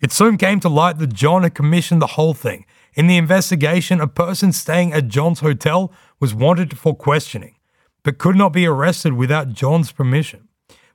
[0.00, 2.66] It soon came to light that John had commissioned the whole thing.
[2.94, 7.54] In the investigation, a person staying at John's hotel was wanted for questioning,
[8.02, 10.48] but could not be arrested without John's permission.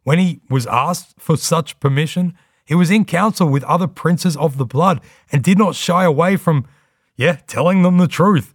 [0.03, 4.57] When he was asked for such permission, he was in council with other princes of
[4.57, 4.99] the blood
[5.31, 6.67] and did not shy away from,
[7.15, 8.53] yeah, telling them the truth.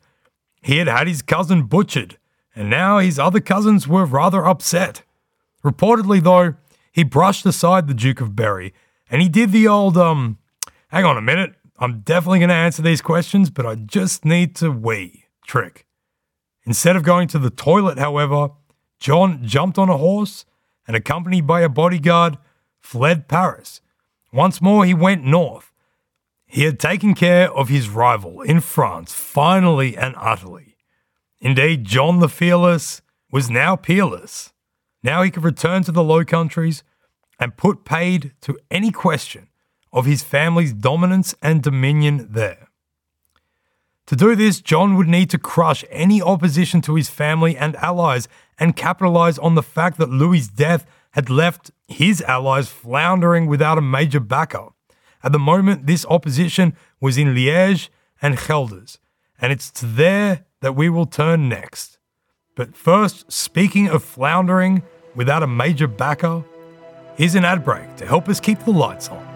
[0.61, 2.19] He had had his cousin butchered,
[2.55, 5.03] and now his other cousins were rather upset.
[5.65, 6.55] Reportedly, though,
[6.93, 8.75] he brushed aside the Duke of Berry,
[9.11, 10.37] and he did the old, um,
[10.89, 14.55] hang on a minute, I'm definitely going to answer these questions, but I just need
[14.57, 15.87] to wee trick.
[16.65, 18.51] Instead of going to the toilet, however,
[19.01, 20.45] John jumped on a horse
[20.87, 22.37] and, accompanied by a bodyguard,
[22.79, 23.81] fled Paris
[24.33, 25.73] once more, he went north.
[26.47, 30.77] He had taken care of his rival in France, finally and utterly.
[31.41, 34.53] Indeed, John the Fearless was now peerless.
[35.03, 36.83] Now he could return to the Low Countries
[37.41, 39.49] and put paid to any question
[39.93, 42.69] of his family's dominance and dominion there.
[44.07, 48.29] To do this, John would need to crush any opposition to his family and allies
[48.59, 53.83] and capitalize on the fact that Louis's death had left his allies floundering without a
[53.83, 54.69] major backer.
[55.23, 57.89] At the moment, this opposition was in Liège
[58.21, 58.99] and Gelders,
[59.41, 61.99] and it's to there that we will turn next.
[62.55, 64.83] But first, speaking of floundering
[65.15, 66.45] without a major backer,
[67.17, 69.32] here's an ad break to help us keep the lights on.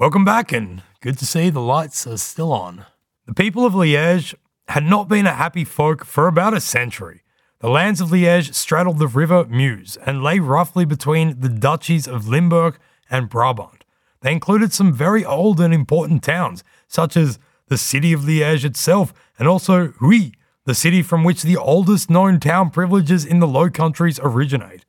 [0.00, 2.86] Welcome back, and good to see the lights are still on.
[3.26, 4.32] The people of Liège
[4.68, 7.22] had not been a happy folk for about a century.
[7.58, 12.28] The lands of Liège straddled the river Meuse and lay roughly between the duchies of
[12.28, 12.78] Limburg
[13.10, 13.84] and Brabant.
[14.20, 19.12] They included some very old and important towns, such as the city of Liège itself,
[19.36, 20.32] and also Huy,
[20.64, 24.84] the city from which the oldest known town privileges in the Low Countries originate.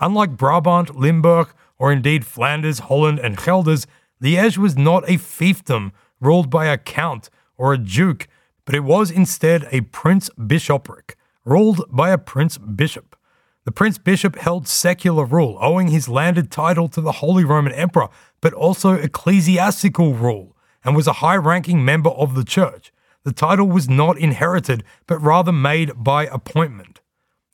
[0.00, 1.48] Unlike Brabant, Limburg,
[1.78, 3.86] or indeed Flanders, Holland, and Gelders,
[4.22, 8.28] Liège was not a fiefdom ruled by a count or a duke,
[8.64, 13.16] but it was instead a prince bishopric, ruled by a prince bishop.
[13.64, 18.08] The prince bishop held secular rule, owing his landed title to the Holy Roman Emperor,
[18.40, 22.92] but also ecclesiastical rule, and was a high ranking member of the church.
[23.24, 27.00] The title was not inherited, but rather made by appointment.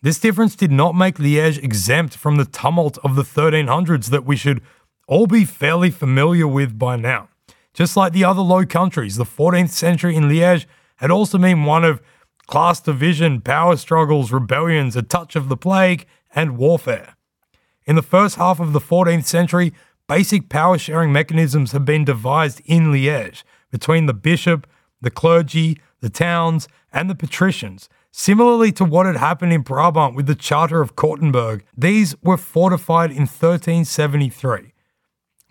[0.03, 4.37] This difference did not make Liège exempt from the tumult of the 1300s that we
[4.37, 4.61] should
[5.07, 7.29] all be fairly familiar with by now.
[7.75, 11.85] Just like the other Low Countries, the 14th century in Liège had also been one
[11.85, 12.03] of
[12.47, 17.17] class division, power struggles, rebellions, a touch of the plague, and warfare.
[17.85, 19.73] In the first half of the 14th century,
[20.07, 24.67] basic power sharing mechanisms had been devised in Liège between the bishop,
[25.01, 27.89] the clergy, the towns, and the patricians.
[28.11, 33.11] Similarly to what had happened in Brabant with the Charter of Kortenberg, these were fortified
[33.11, 34.72] in 1373.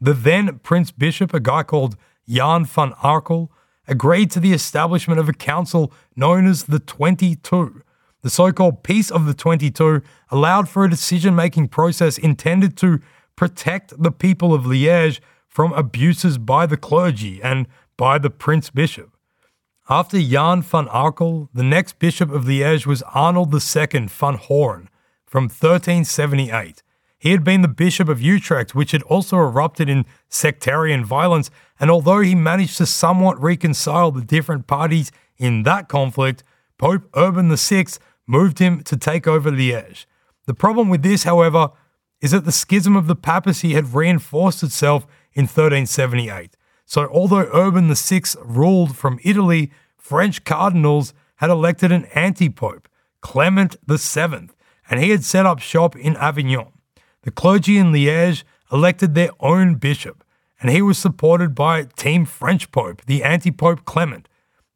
[0.01, 1.95] The then Prince Bishop, a guy called
[2.27, 3.49] Jan van Arkel,
[3.87, 7.83] agreed to the establishment of a council known as the 22.
[8.23, 12.99] The so called Peace of the 22 allowed for a decision making process intended to
[13.35, 19.11] protect the people of Liège from abuses by the clergy and by the Prince Bishop.
[19.89, 24.89] After Jan van Arkel, the next Bishop of Liège was Arnold II van Hoorn
[25.25, 26.81] from 1378.
[27.21, 31.91] He had been the Bishop of Utrecht, which had also erupted in sectarian violence, and
[31.91, 36.43] although he managed to somewhat reconcile the different parties in that conflict,
[36.79, 37.85] Pope Urban VI
[38.25, 40.07] moved him to take over Liège.
[40.47, 41.69] The problem with this, however,
[42.21, 46.57] is that the schism of the papacy had reinforced itself in 1378.
[46.87, 52.89] So, although Urban VI ruled from Italy, French cardinals had elected an anti pope,
[53.21, 54.49] Clement VII,
[54.89, 56.71] and he had set up shop in Avignon.
[57.23, 60.23] The clergy in Liège elected their own bishop,
[60.59, 64.27] and he was supported by Team French Pope, the anti Pope Clement.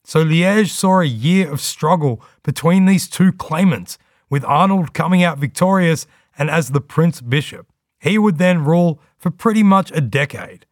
[0.04, 3.98] So Liège saw a year of struggle between these two claimants,
[4.30, 6.06] with Arnold coming out victorious
[6.38, 7.68] and as the Prince Bishop.
[8.00, 10.68] He would then rule for pretty much a decade.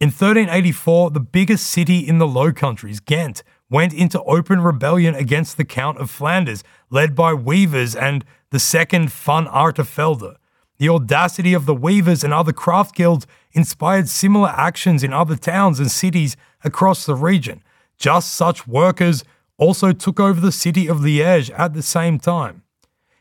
[0.00, 5.56] In 1384, the biggest city in the Low Countries, Ghent, went into open rebellion against
[5.56, 10.36] the Count of Flanders, led by weavers and the second Van Artevelde.
[10.78, 15.78] The audacity of the weavers and other craft guilds inspired similar actions in other towns
[15.78, 17.62] and cities across the region.
[17.96, 19.24] Just such workers
[19.56, 22.62] also took over the city of Liège at the same time.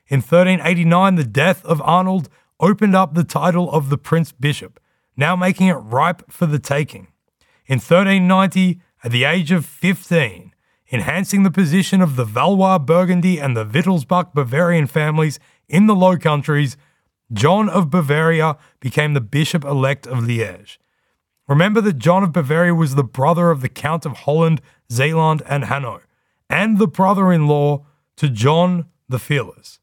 [0.07, 2.27] In 1389, the death of Arnold
[2.59, 4.79] opened up the title of the Prince Bishop,
[5.15, 7.07] now making it ripe for the taking.
[7.67, 10.53] In 1390, at the age of 15,
[10.91, 16.17] enhancing the position of the Valois Burgundy and the Wittelsbach Bavarian families in the Low
[16.17, 16.77] Countries
[17.33, 20.77] John of Bavaria became the bishop elect of Liège.
[21.47, 24.61] Remember that John of Bavaria was the brother of the Count of Holland,
[24.91, 26.03] Zeeland, and Hainaut,
[26.49, 27.85] and the brother in law
[28.17, 29.79] to John the Fearless.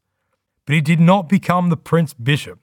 [0.64, 2.60] But he did not become the prince bishop.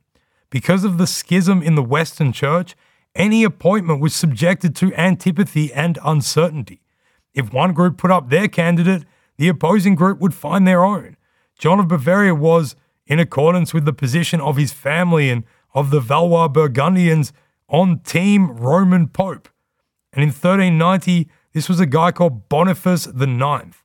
[0.49, 2.75] Because of the schism in the Western Church,
[3.13, 6.81] any appointment was subjected to antipathy and uncertainty.
[7.33, 9.03] If one group put up their candidate,
[9.37, 11.17] the opposing group would find their own.
[11.59, 12.75] John of Bavaria was,
[13.07, 15.43] in accordance with the position of his family and
[15.73, 17.33] of the Valois Burgundians
[17.69, 19.49] on Team Roman Pope.
[20.13, 23.77] And in 1390, this was a guy called Boniface IX.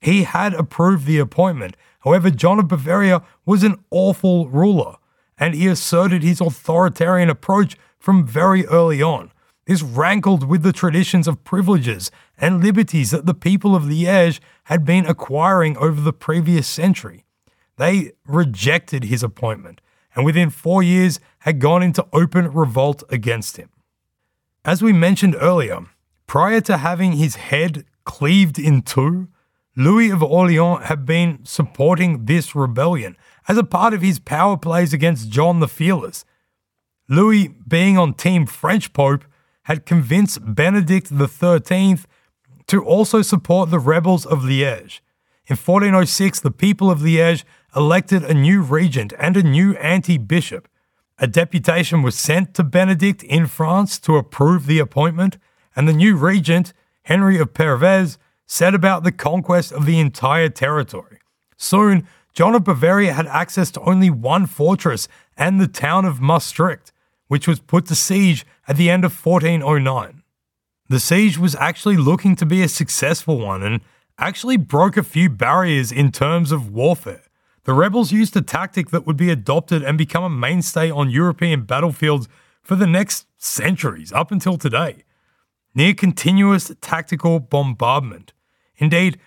[0.00, 1.76] He had approved the appointment.
[2.00, 4.96] However, John of Bavaria was an awful ruler,
[5.38, 9.32] and he asserted his authoritarian approach from very early on.
[9.66, 14.84] This rankled with the traditions of privileges and liberties that the people of Liège had
[14.84, 17.23] been acquiring over the previous century.
[17.76, 19.80] They rejected his appointment
[20.14, 23.70] and within four years had gone into open revolt against him.
[24.64, 25.80] As we mentioned earlier,
[26.26, 29.28] prior to having his head cleaved in two,
[29.76, 33.16] Louis of Orleans had been supporting this rebellion
[33.48, 36.24] as a part of his power plays against John the Fearless.
[37.08, 39.24] Louis, being on Team French Pope,
[39.64, 41.98] had convinced Benedict XIII
[42.66, 45.00] to also support the rebels of Liège.
[45.46, 47.44] In 1406, the people of Liège
[47.76, 50.68] elected a new regent and a new anti bishop.
[51.18, 55.38] A deputation was sent to Benedict in France to approve the appointment,
[55.76, 56.72] and the new regent,
[57.04, 61.18] Henry of Perwez, set about the conquest of the entire territory.
[61.56, 65.06] Soon, John of Bavaria had access to only one fortress
[65.36, 66.92] and the town of Maastricht,
[67.28, 70.22] which was put to siege at the end of 1409.
[70.88, 73.80] The siege was actually looking to be a successful one and
[74.18, 77.22] actually broke a few barriers in terms of warfare.
[77.64, 81.62] The rebels used a tactic that would be adopted and become a mainstay on European
[81.62, 82.28] battlefields
[82.62, 85.04] for the next centuries, up until today.
[85.74, 88.32] Near continuous tactical bombardment.
[88.76, 89.18] Indeed,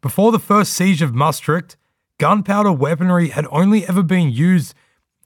[0.00, 1.76] before the first siege of Maastricht,
[2.18, 4.74] gunpowder weaponry had only ever been used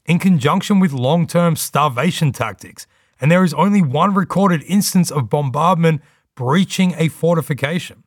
[0.05, 2.87] in conjunction with long term starvation tactics,
[3.21, 6.03] and there is only one recorded instance of bombardment
[6.35, 8.05] breaching a fortification.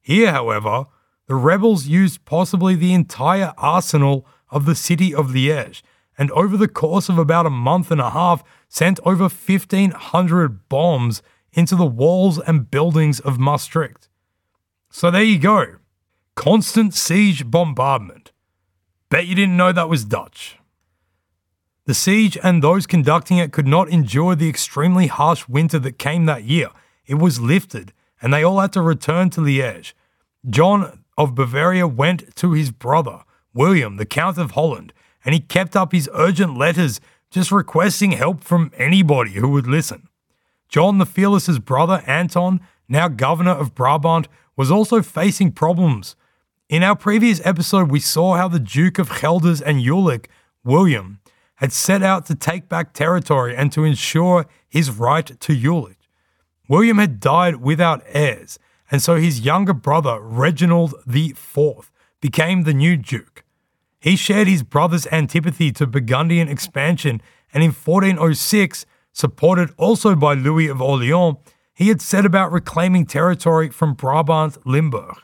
[0.00, 0.86] Here, however,
[1.28, 5.82] the rebels used possibly the entire arsenal of the city of Liège,
[6.16, 11.22] and over the course of about a month and a half, sent over 1,500 bombs
[11.52, 14.08] into the walls and buildings of Maastricht.
[14.90, 15.76] So there you go.
[16.34, 18.32] Constant siege bombardment.
[19.10, 20.58] Bet you didn't know that was Dutch.
[21.84, 26.24] The siege and those conducting it could not endure the extremely harsh winter that came
[26.24, 26.68] that year.
[27.06, 29.92] It was lifted, and they all had to return to Liège.
[30.48, 34.92] John of Bavaria went to his brother, William, the Count of Holland,
[35.24, 37.00] and he kept up his urgent letters
[37.30, 40.08] just requesting help from anybody who would listen.
[40.68, 46.14] John the Fearless's brother, Anton, now governor of Brabant, was also facing problems.
[46.68, 50.26] In our previous episode, we saw how the Duke of Gelders and Jülich,
[50.62, 51.20] William,
[51.56, 55.96] had set out to take back territory and to ensure his right to Jülich.
[56.68, 58.58] William had died without heirs,
[58.90, 63.44] and so his younger brother, Reginald IV, became the new Duke.
[64.00, 67.20] He shared his brother's antipathy to Burgundian expansion,
[67.52, 71.36] and in 1406, supported also by Louis of Orleans,
[71.74, 75.16] he had set about reclaiming territory from Brabant Limburg.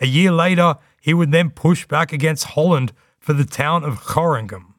[0.00, 4.74] A year later, he would then push back against Holland for the town of Gorinchem.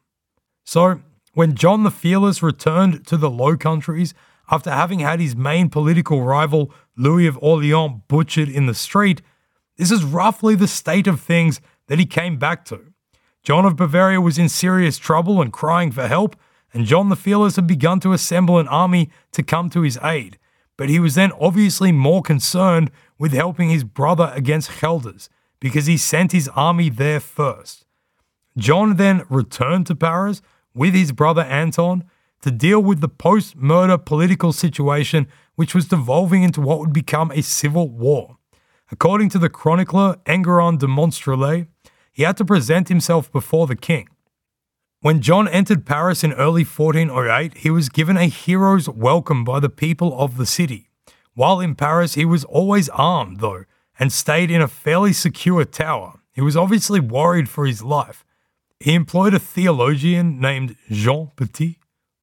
[0.64, 1.00] So,
[1.34, 4.14] when John the Fearless returned to the Low Countries
[4.50, 9.22] after having had his main political rival, Louis of Orleans, butchered in the street,
[9.78, 12.92] this is roughly the state of things that he came back to.
[13.42, 16.36] John of Bavaria was in serious trouble and crying for help,
[16.74, 20.38] and John the Fearless had begun to assemble an army to come to his aid.
[20.76, 25.96] But he was then obviously more concerned with helping his brother against Gelders, because he
[25.96, 27.86] sent his army there first.
[28.58, 30.42] John then returned to Paris
[30.74, 32.04] with his brother Anton
[32.42, 35.26] to deal with the post murder political situation,
[35.56, 38.38] which was devolving into what would become a civil war.
[38.90, 41.66] According to the chronicler Enguerrand de Monstrelet,
[42.12, 44.08] he had to present himself before the king.
[45.00, 49.70] When John entered Paris in early 1408, he was given a hero's welcome by the
[49.70, 50.90] people of the city.
[51.34, 53.64] While in Paris, he was always armed, though,
[53.98, 56.20] and stayed in a fairly secure tower.
[56.32, 58.24] He was obviously worried for his life.
[58.78, 61.79] He employed a theologian named Jean Petit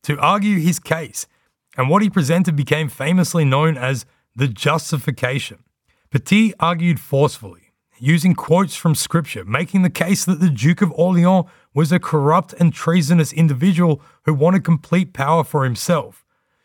[0.07, 1.27] to argue his case,
[1.75, 5.65] and what he presented became famously known as the justification.
[6.11, 11.43] Petit argued forcefully, using quotes from scripture, making the case that the Duke of Orleans
[11.73, 16.23] was a corrupt and treasonous individual who wanted complete power for himself.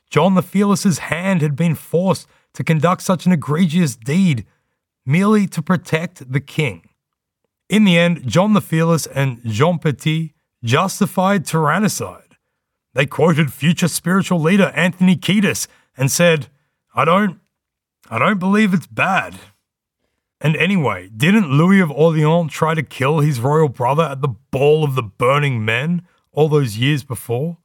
[0.08, 4.46] John the Fearless's hand had been forced to conduct such an egregious deed
[5.04, 6.90] merely to protect the king.
[7.68, 10.32] In the end, John the Fearless and Jean Petit
[10.62, 12.31] justified tyrannicide.
[12.94, 15.66] They quoted future spiritual leader Anthony Kiedis
[15.96, 16.48] and said,
[16.94, 17.40] I don't
[18.10, 19.36] I don't believe it's bad.
[20.40, 24.84] And anyway, didn't Louis of Orleans try to kill his royal brother at the Ball
[24.84, 27.58] of the Burning Men all those years before?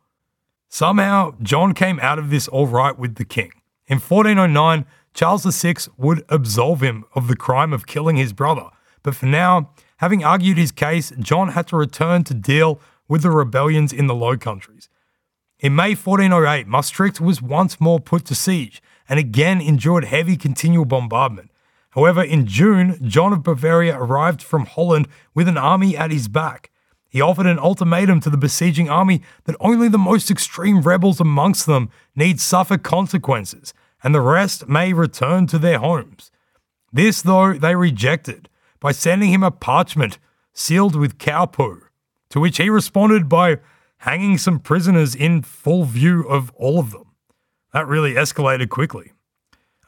[0.70, 3.52] Somehow, John came out of this all right with the king.
[3.88, 8.70] In 1409, Charles VI would absolve him of the crime of killing his brother,
[9.02, 13.32] but for now, having argued his case, John had to return to deal with the
[13.32, 14.90] rebellions in the Low Countries.
[15.60, 18.80] In May 1408, Maastricht was once more put to siege
[19.10, 21.50] and again endured heavy continual bombardment.
[21.92, 26.70] However, in June, John of Bavaria arrived from Holland with an army at his back.
[27.10, 31.66] He offered an ultimatum to the besieging army that only the most extreme rebels amongst
[31.66, 36.30] them need suffer consequences, and the rest may return to their homes.
[36.94, 38.48] This, though, they rejected
[38.80, 40.20] by sending him a parchment
[40.54, 41.82] sealed with cow poo,
[42.30, 43.58] to which he responded by
[44.00, 47.16] hanging some prisoners in full view of all of them.
[47.74, 49.12] That really escalated quickly.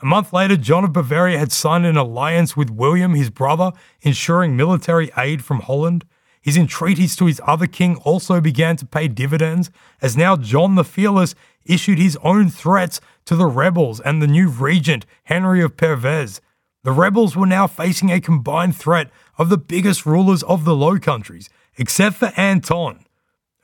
[0.01, 4.55] A month later, John of Bavaria had signed an alliance with William, his brother, ensuring
[4.55, 6.05] military aid from Holland.
[6.41, 9.69] His entreaties to his other king also began to pay dividends,
[10.01, 11.35] as now John the Fearless
[11.65, 16.39] issued his own threats to the rebels and the new regent, Henry of Perwez.
[16.83, 20.97] The rebels were now facing a combined threat of the biggest rulers of the Low
[20.97, 23.05] Countries, except for Anton,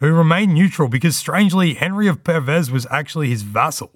[0.06, 3.92] who remained neutral because strangely Henry of Perwez was actually his vassal.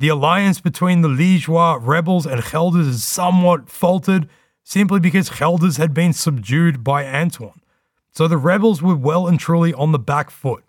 [0.00, 4.28] The alliance between the Liégeois rebels and Gelders is somewhat faltered
[4.64, 7.60] simply because Gelders had been subdued by Antoine.
[8.10, 10.64] So the rebels were well and truly on the back foot.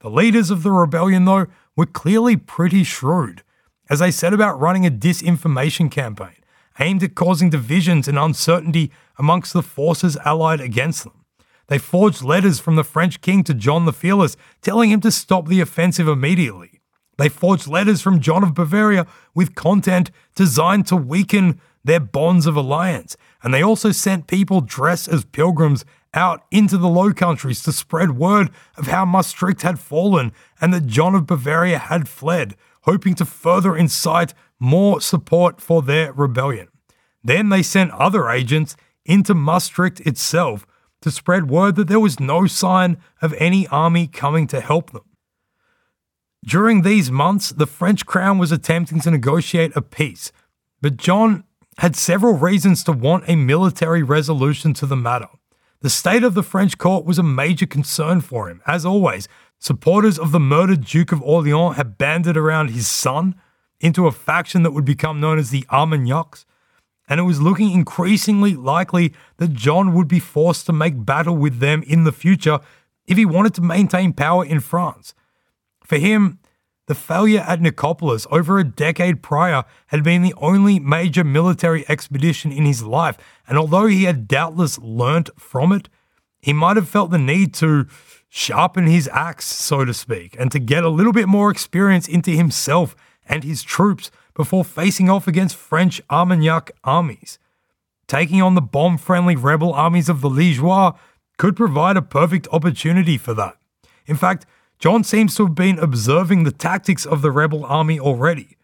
[0.00, 3.42] The leaders of the rebellion, though, were clearly pretty shrewd,
[3.88, 6.36] as they set about running a disinformation campaign
[6.78, 11.21] aimed at causing divisions and uncertainty amongst the forces allied against them.
[11.68, 15.48] They forged letters from the French king to John the Fearless, telling him to stop
[15.48, 16.80] the offensive immediately.
[17.18, 22.56] They forged letters from John of Bavaria with content designed to weaken their bonds of
[22.56, 23.16] alliance.
[23.42, 25.84] And they also sent people dressed as pilgrims
[26.14, 30.86] out into the Low Countries to spread word of how Maastricht had fallen and that
[30.86, 36.68] John of Bavaria had fled, hoping to further incite more support for their rebellion.
[37.24, 40.66] Then they sent other agents into Maastricht itself
[41.02, 45.04] to spread word that there was no sign of any army coming to help them.
[46.44, 50.32] During these months, the French crown was attempting to negotiate a peace,
[50.80, 51.44] but John
[51.78, 55.28] had several reasons to want a military resolution to the matter.
[55.80, 58.60] The state of the French court was a major concern for him.
[58.66, 59.28] As always,
[59.58, 63.34] supporters of the murdered Duke of Orleans had banded around his son
[63.80, 66.44] into a faction that would become known as the Armagnacs,
[67.12, 71.58] and it was looking increasingly likely that John would be forced to make battle with
[71.58, 72.58] them in the future
[73.06, 75.12] if he wanted to maintain power in France.
[75.84, 76.38] For him,
[76.86, 82.50] the failure at Nicopolis over a decade prior had been the only major military expedition
[82.50, 85.90] in his life, and although he had doubtless learnt from it,
[86.40, 87.88] he might have felt the need to
[88.30, 92.30] sharpen his axe, so to speak, and to get a little bit more experience into
[92.30, 92.96] himself
[93.26, 97.38] and his troops before facing off against French Armagnac armies.
[98.06, 100.96] Taking on the bomb friendly rebel armies of the Liégeois
[101.38, 103.56] could provide a perfect opportunity for that.
[104.06, 104.46] In fact,
[104.78, 108.56] John seems to have been observing the tactics of the rebel army already.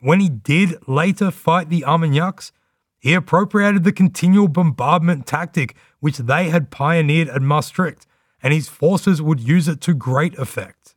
[0.00, 2.52] When he did later fight the Armagnacs,
[2.98, 8.06] he appropriated the continual bombardment tactic which they had pioneered at Maastricht,
[8.42, 10.94] and his forces would use it to great effect.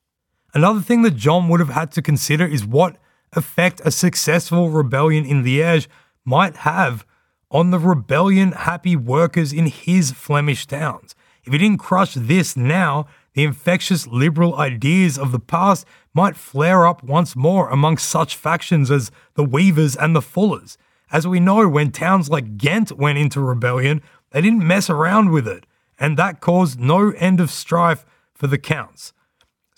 [0.53, 2.97] Another thing that John would have had to consider is what
[3.33, 5.87] effect a successful rebellion in Liège
[6.23, 7.05] might have
[7.51, 11.15] on the rebellion happy workers in his Flemish towns.
[11.43, 16.87] If he didn't crush this now, the infectious liberal ideas of the past might flare
[16.87, 20.77] up once more amongst such factions as the Weavers and the Fullers.
[21.11, 24.01] As we know, when towns like Ghent went into rebellion,
[24.31, 25.65] they didn't mess around with it,
[25.99, 29.13] and that caused no end of strife for the counts.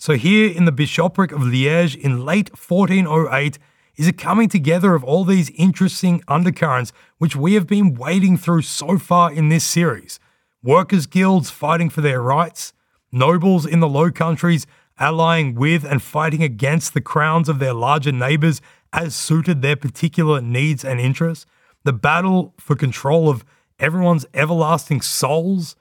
[0.00, 3.58] So, here in the bishopric of Liège in late 1408
[3.96, 8.62] is a coming together of all these interesting undercurrents which we have been wading through
[8.62, 10.20] so far in this series.
[10.62, 12.72] Workers' guilds fighting for their rights,
[13.10, 14.68] nobles in the Low Countries
[15.00, 18.60] allying with and fighting against the crowns of their larger neighbours
[18.92, 21.44] as suited their particular needs and interests,
[21.82, 23.44] the battle for control of
[23.80, 25.74] everyone's everlasting souls,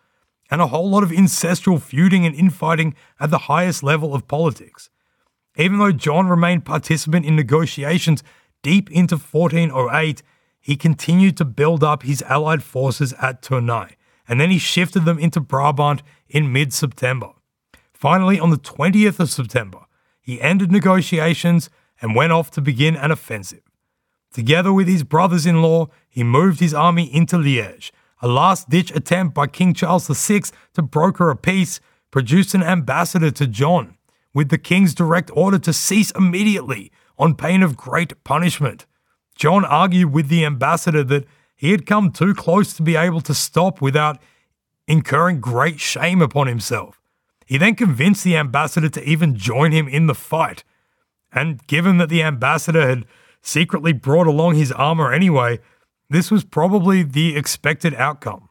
[0.50, 4.90] and a whole lot of ancestral feuding and infighting at the highest level of politics.
[5.58, 8.24] Even though John remained participant in negotiations
[8.62, 10.22] deep into 1408,
[10.60, 13.92] he continued to build up his allied forces at Tournai,
[14.28, 17.32] and then he shifted them into Brabant in mid September.
[17.94, 19.80] Finally, on the 20th of September,
[20.22, 21.70] he ended negotiations
[22.02, 23.64] and went off to begin an offensive.
[24.32, 27.92] Together with his brothers in law, he moved his army into Liège.
[28.22, 30.42] A last ditch attempt by King Charles VI
[30.74, 33.96] to broker a peace produced an ambassador to John,
[34.34, 38.86] with the king's direct order to cease immediately on pain of great punishment.
[39.36, 43.34] John argued with the ambassador that he had come too close to be able to
[43.34, 44.20] stop without
[44.88, 47.00] incurring great shame upon himself.
[47.46, 50.64] He then convinced the ambassador to even join him in the fight.
[51.32, 53.06] And given that the ambassador had
[53.42, 55.60] secretly brought along his armor anyway,
[56.10, 58.50] this was probably the expected outcome.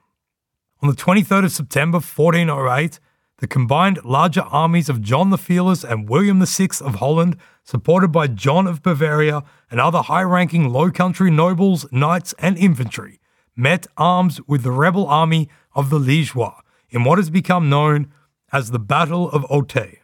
[0.82, 3.00] On the 23rd of September 1408,
[3.38, 8.28] the combined larger armies of John the Fearless and William VI of Holland, supported by
[8.28, 13.20] John of Bavaria and other high ranking Low Country nobles, knights, and infantry,
[13.54, 18.10] met arms with the rebel army of the Liégeois in what has become known
[18.52, 19.98] as the Battle of Othée.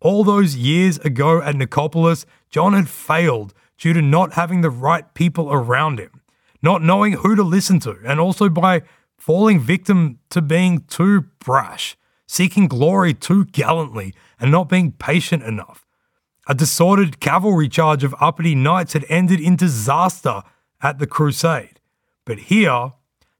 [0.00, 5.12] All those years ago at Nicopolis, John had failed due to not having the right
[5.14, 6.21] people around him,
[6.62, 8.82] not knowing who to listen to, and also by
[9.18, 11.96] falling victim to being too brash,
[12.26, 15.86] seeking glory too gallantly, and not being patient enough.
[16.48, 20.42] A disordered cavalry charge of uppity knights had ended in disaster
[20.80, 21.80] at the crusade.
[22.24, 22.92] But here,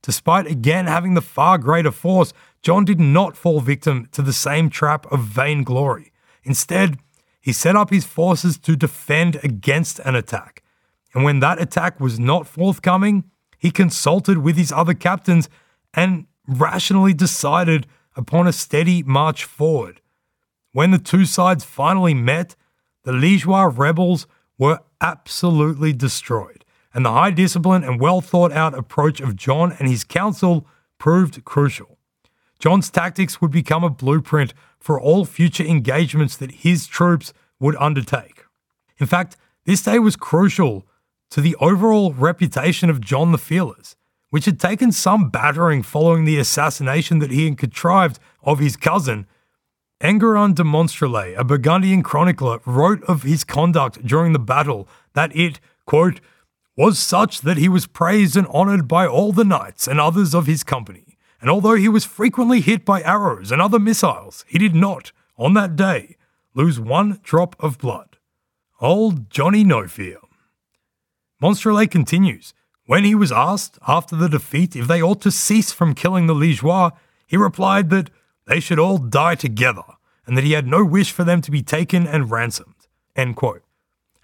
[0.03, 4.71] despite again having the far greater force, John did not fall victim to the same
[4.71, 6.13] trap of vainglory.
[6.45, 6.99] Instead,
[7.41, 10.62] he set up his forces to defend against an attack.
[11.15, 13.25] And when that attack was not forthcoming,
[13.59, 15.49] he consulted with his other captains
[15.95, 17.87] and rationally decided
[18.17, 20.01] upon a steady march forward.
[20.73, 22.57] When the two sides finally met,
[23.05, 24.27] the Liégeois rebels
[24.59, 29.89] were absolutely destroyed, and the high discipline and well thought out approach of John and
[29.89, 30.67] his council
[30.99, 31.99] proved crucial.
[32.59, 38.45] John's tactics would become a blueprint for all future engagements that his troops would undertake.
[38.99, 40.87] In fact, this day was crucial
[41.33, 43.97] to the overall reputation of John the Fearless,
[44.31, 49.27] which had taken some battering following the assassination that he had contrived of his cousin.
[50.01, 55.61] Enguerrand de Monstrelet, a Burgundian chronicler, wrote of his conduct during the battle that it,
[55.85, 56.21] quote,
[56.77, 60.47] was such that he was praised and honoured by all the knights and others of
[60.47, 61.13] his company
[61.43, 65.55] and although he was frequently hit by arrows and other missiles, he did not, on
[65.55, 66.17] that day,
[66.55, 68.17] lose one drop of blood.
[68.81, 70.19] Old Johnny No Fear.
[71.43, 72.55] Monstrelet continues.
[72.87, 76.35] When he was asked after the defeat if they ought to cease from killing the
[76.35, 76.93] Liégeois,
[77.27, 78.11] he replied that
[78.47, 79.83] they should all die together
[80.25, 82.87] and that he had no wish for them to be taken and ransomed.
[83.17, 83.63] End quote.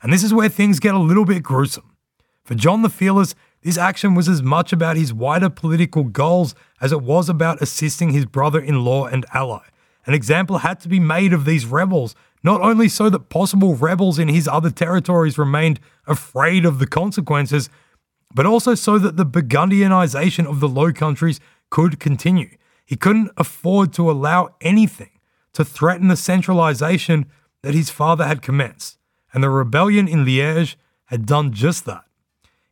[0.00, 1.96] And this is where things get a little bit gruesome.
[2.44, 6.92] For John the Fearless, this action was as much about his wider political goals as
[6.92, 9.66] it was about assisting his brother in law and ally.
[10.06, 14.18] An example had to be made of these rebels, not only so that possible rebels
[14.18, 17.68] in his other territories remained afraid of the consequences,
[18.34, 22.56] but also so that the Burgundianization of the Low Countries could continue.
[22.84, 25.10] He couldn't afford to allow anything
[25.52, 27.26] to threaten the centralization
[27.62, 28.98] that his father had commenced,
[29.32, 30.76] and the rebellion in Liège
[31.06, 32.04] had done just that.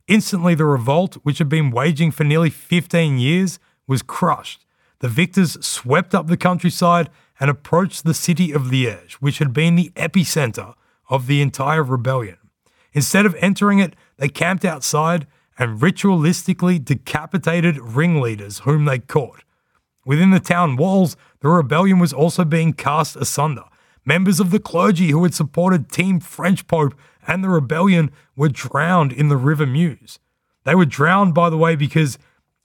[0.07, 4.65] Instantly, the revolt, which had been waging for nearly 15 years, was crushed.
[5.01, 9.77] The victors swept up the countryside and approached the city of Liège, which had been
[9.77, 10.75] the epicenter
[11.09, 12.39] of the entire rebellion.
[12.93, 15.27] Instead of entering it, they camped outside
[15.59, 19.43] and ritualistically decapitated ringleaders whom they caught.
[20.05, 23.65] Within the town walls, the rebellion was also being cast asunder.
[24.05, 26.95] Members of the clergy who had supported Team French Pope
[27.27, 30.19] and the rebellion were drowned in the River Meuse.
[30.65, 32.19] They were drowned, by the way, because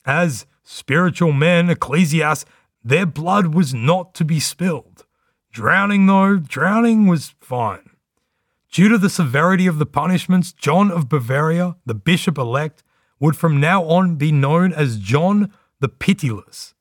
[0.06, 2.46] as spiritual men, ecclesiasts,
[2.84, 5.06] their blood was not to be spilled.
[5.52, 7.90] Drowning, though, drowning was fine.
[8.72, 12.84] Due to the severity of the punishments, John of Bavaria, the bishop elect,
[13.20, 16.74] would from now on be known as John the Pitiless,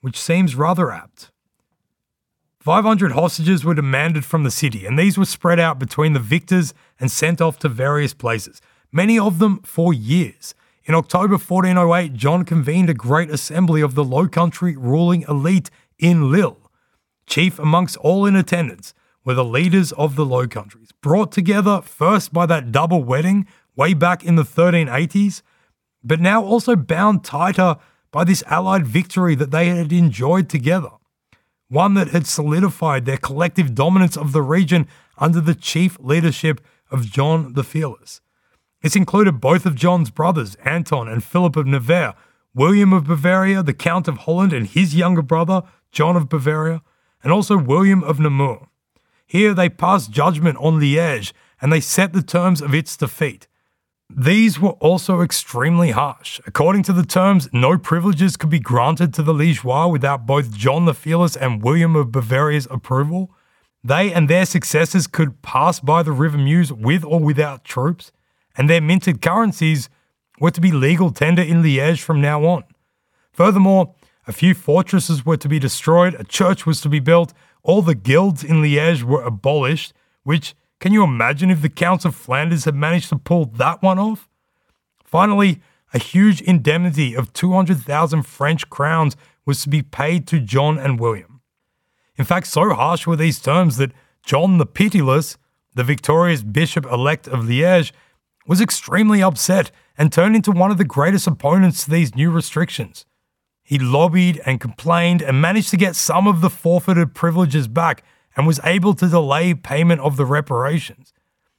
[0.00, 1.30] which seems rather apt.
[2.60, 6.74] 500 hostages were demanded from the city, and these were spread out between the victors
[6.98, 8.60] and sent off to various places,
[8.92, 10.54] many of them for years.
[10.84, 16.30] In October 1408, John convened a great assembly of the Low Country ruling elite in
[16.30, 16.70] Lille.
[17.26, 22.32] Chief amongst all in attendance were the leaders of the Low Countries, brought together first
[22.32, 25.42] by that double wedding way back in the 1380s,
[26.02, 27.76] but now also bound tighter
[28.10, 30.90] by this allied victory that they had enjoyed together
[31.70, 36.60] one that had solidified their collective dominance of the region under the chief leadership
[36.90, 38.20] of John the Fearless.
[38.82, 42.14] This included both of John's brothers, Anton and Philip of Nevers,
[42.54, 45.62] William of Bavaria, the Count of Holland, and his younger brother,
[45.92, 46.82] John of Bavaria,
[47.22, 48.68] and also William of Namur.
[49.26, 53.46] Here they passed judgment on Liège and they set the terms of its defeat.
[54.08, 56.40] These were also extremely harsh.
[56.46, 60.84] According to the terms, no privileges could be granted to the Liégeois without both John
[60.84, 63.30] the Fearless and William of Bavaria's approval.
[63.84, 68.10] They and their successors could pass by the River Meuse with or without troops,
[68.56, 69.88] and their minted currencies
[70.40, 72.64] were to be legal tender in Liège from now on.
[73.32, 73.94] Furthermore,
[74.26, 77.32] a few fortresses were to be destroyed, a church was to be built,
[77.62, 79.92] all the guilds in Liège were abolished,
[80.22, 83.98] which can you imagine if the Counts of Flanders had managed to pull that one
[83.98, 84.28] off?
[85.04, 85.60] Finally,
[85.92, 91.40] a huge indemnity of 200,000 French crowns was to be paid to John and William.
[92.16, 93.92] In fact, so harsh were these terms that
[94.24, 95.36] John the Pitiless,
[95.74, 97.92] the victorious bishop elect of Liège,
[98.50, 103.06] was extremely upset and turned into one of the greatest opponents to these new restrictions.
[103.62, 108.02] He lobbied and complained and managed to get some of the forfeited privileges back
[108.36, 111.12] and was able to delay payment of the reparations.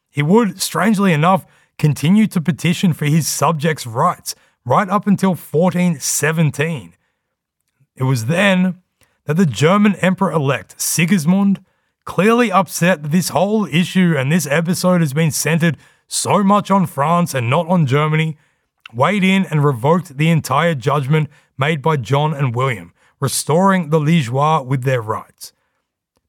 [0.10, 1.46] He would, strangely enough,
[1.78, 4.36] continue to petition for his subjects' rights
[4.66, 6.94] right up until 1417.
[7.96, 8.82] It was then
[9.28, 11.64] that the German emperor elect Sigismund,
[12.04, 15.78] clearly upset that this whole issue and this episode has been centered
[16.14, 18.38] so much on France and not on Germany,
[18.94, 24.66] weighed in and revoked the entire judgment made by John and William, restoring the Liégeois
[24.66, 25.54] with their rights.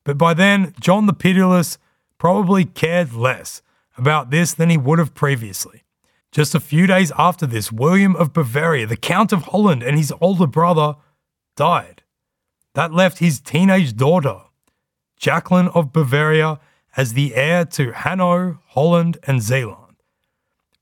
[0.05, 1.79] But by then, John the Pitiless
[2.17, 3.61] probably cared less
[3.99, 5.83] about this than he would have previously.
[6.31, 10.13] Just a few days after this, William of Bavaria, the Count of Holland, and his
[10.21, 10.95] older brother
[11.57, 12.05] died.
[12.75, 14.43] That left his teenage daughter,
[15.19, 16.61] Jacqueline of Bavaria,
[16.97, 19.97] as the heir to Hainaut, Holland, and Zeeland.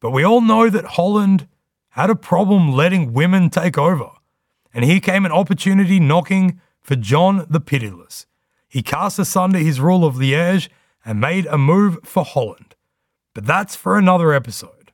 [0.00, 1.46] But we all know that Holland
[1.90, 4.10] had a problem letting women take over,
[4.72, 8.26] and here came an opportunity knocking for John the Pitiless.
[8.68, 10.68] He cast asunder his rule of Liège
[11.04, 12.74] and made a move for Holland.
[13.34, 14.92] But that's for another episode.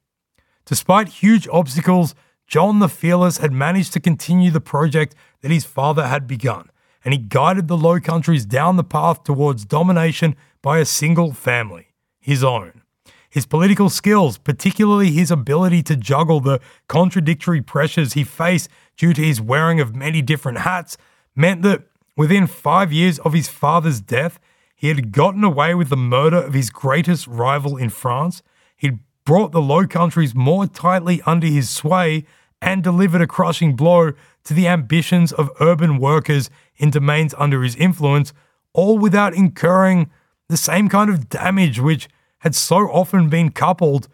[0.64, 2.14] Despite huge obstacles,
[2.46, 6.70] John the Fearless had managed to continue the project that his father had begun,
[7.04, 10.36] and he guided the Low Countries down the path towards domination
[10.66, 12.82] by a single family, his own.
[13.30, 16.58] His political skills, particularly his ability to juggle the
[16.88, 20.96] contradictory pressures he faced due to his wearing of many different hats,
[21.36, 21.84] meant that
[22.16, 24.40] within five years of his father's death,
[24.74, 28.42] he had gotten away with the murder of his greatest rival in France.
[28.76, 32.24] He'd brought the Low Countries more tightly under his sway
[32.60, 37.76] and delivered a crushing blow to the ambitions of urban workers in domains under his
[37.76, 38.32] influence,
[38.72, 40.10] all without incurring
[40.48, 42.08] the same kind of damage which
[42.40, 44.08] had so often been coupled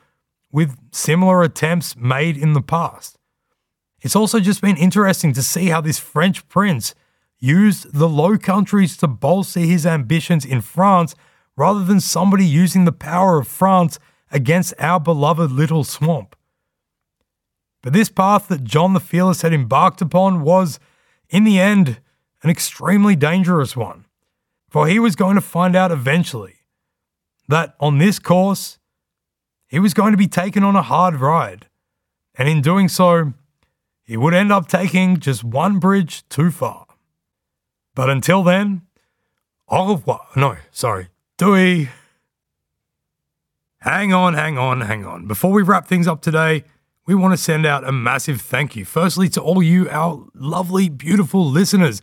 [0.51, 3.19] with similar attempts made in the past.
[4.01, 6.95] It's also just been interesting to see how this French prince
[7.39, 11.15] used the Low Countries to bolster his ambitions in France
[11.57, 13.99] rather than somebody using the power of France
[14.31, 16.37] against our beloved little swamp.
[17.83, 20.79] But this path that John the Fearless had embarked upon was,
[21.29, 22.01] in the end,
[22.43, 24.07] an extremely dangerous one.
[24.73, 26.61] For he was going to find out eventually
[27.47, 28.79] that on this course,
[29.67, 31.67] he was going to be taken on a hard ride.
[32.37, 33.35] And in doing so,
[34.03, 36.87] he would end up taking just one bridge too far.
[37.95, 38.87] But until then,
[39.69, 40.27] au revoir.
[40.37, 41.09] No, sorry.
[41.37, 41.91] Dewey.
[43.81, 45.27] Hang on, hang on, hang on.
[45.27, 46.65] Before we wrap things up today,
[47.07, 48.87] we want to send out a massive thank you.
[48.87, 52.01] Firstly, to all you, our lovely, beautiful listeners.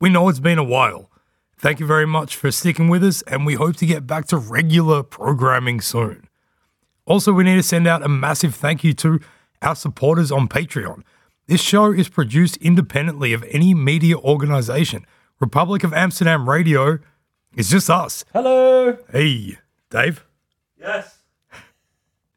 [0.00, 1.09] We know it's been a while.
[1.60, 4.38] Thank you very much for sticking with us, and we hope to get back to
[4.38, 6.26] regular programming soon.
[7.04, 9.20] Also, we need to send out a massive thank you to
[9.60, 11.02] our supporters on Patreon.
[11.48, 15.04] This show is produced independently of any media organization.
[15.38, 16.98] Republic of Amsterdam Radio
[17.54, 18.24] is just us.
[18.32, 18.96] Hello.
[19.12, 19.58] Hey,
[19.90, 20.24] Dave.
[20.78, 21.18] Yes.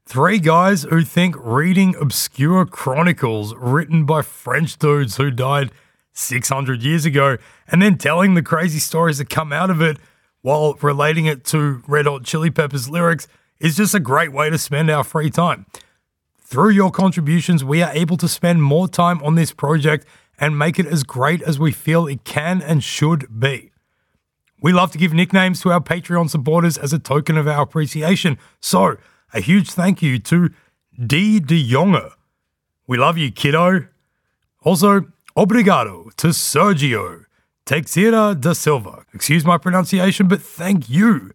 [0.05, 5.71] Three guys who think reading obscure chronicles written by French dudes who died
[6.13, 7.37] 600 years ago
[7.67, 9.97] and then telling the crazy stories that come out of it
[10.41, 13.27] while relating it to Red Hot Chili Peppers lyrics
[13.59, 15.65] is just a great way to spend our free time.
[16.39, 20.05] Through your contributions, we are able to spend more time on this project
[20.37, 23.71] and make it as great as we feel it can and should be.
[24.61, 28.37] We love to give nicknames to our Patreon supporters as a token of our appreciation.
[28.59, 28.97] So,
[29.33, 30.49] a huge thank you to
[31.05, 31.39] D.
[31.39, 32.11] De Jonge.
[32.87, 33.87] We love you, kiddo.
[34.61, 37.25] Also, obrigado to Sergio
[37.65, 39.05] Teixeira da Silva.
[39.13, 41.31] Excuse my pronunciation, but thank you.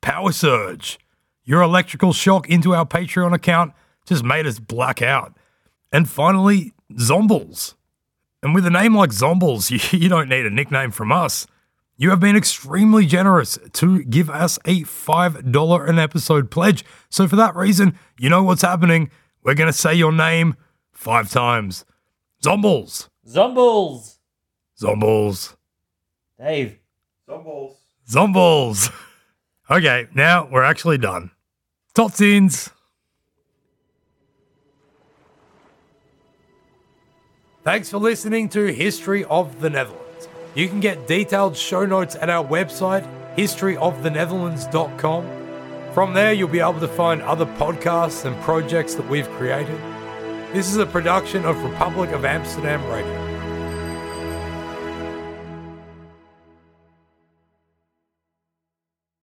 [0.00, 0.98] Power Surge.
[1.44, 3.72] Your electrical shock into our Patreon account
[4.06, 5.36] just made us black out.
[5.92, 7.74] And finally, Zombles.
[8.42, 11.46] And with a name like Zombles, you, you don't need a nickname from us.
[11.98, 16.84] You have been extremely generous to give us a $5 an episode pledge.
[17.08, 19.10] So, for that reason, you know what's happening.
[19.42, 20.56] We're going to say your name
[20.92, 21.84] five times
[22.44, 23.08] Zombles.
[23.26, 24.18] Zombles.
[24.80, 25.56] Zombles.
[26.38, 26.78] Dave.
[27.28, 27.74] Zombles.
[28.08, 28.92] Zombles.
[29.68, 31.32] Okay, now we're actually done.
[31.92, 32.70] Top Totsins.
[37.64, 40.28] Thanks for listening to History of the Netherlands.
[40.54, 43.04] You can get detailed show notes at our website,
[43.36, 45.92] historyofthenetherlands.com.
[45.92, 49.80] From there, you'll be able to find other podcasts and projects that we've created.
[50.52, 53.25] This is a production of Republic of Amsterdam Radio.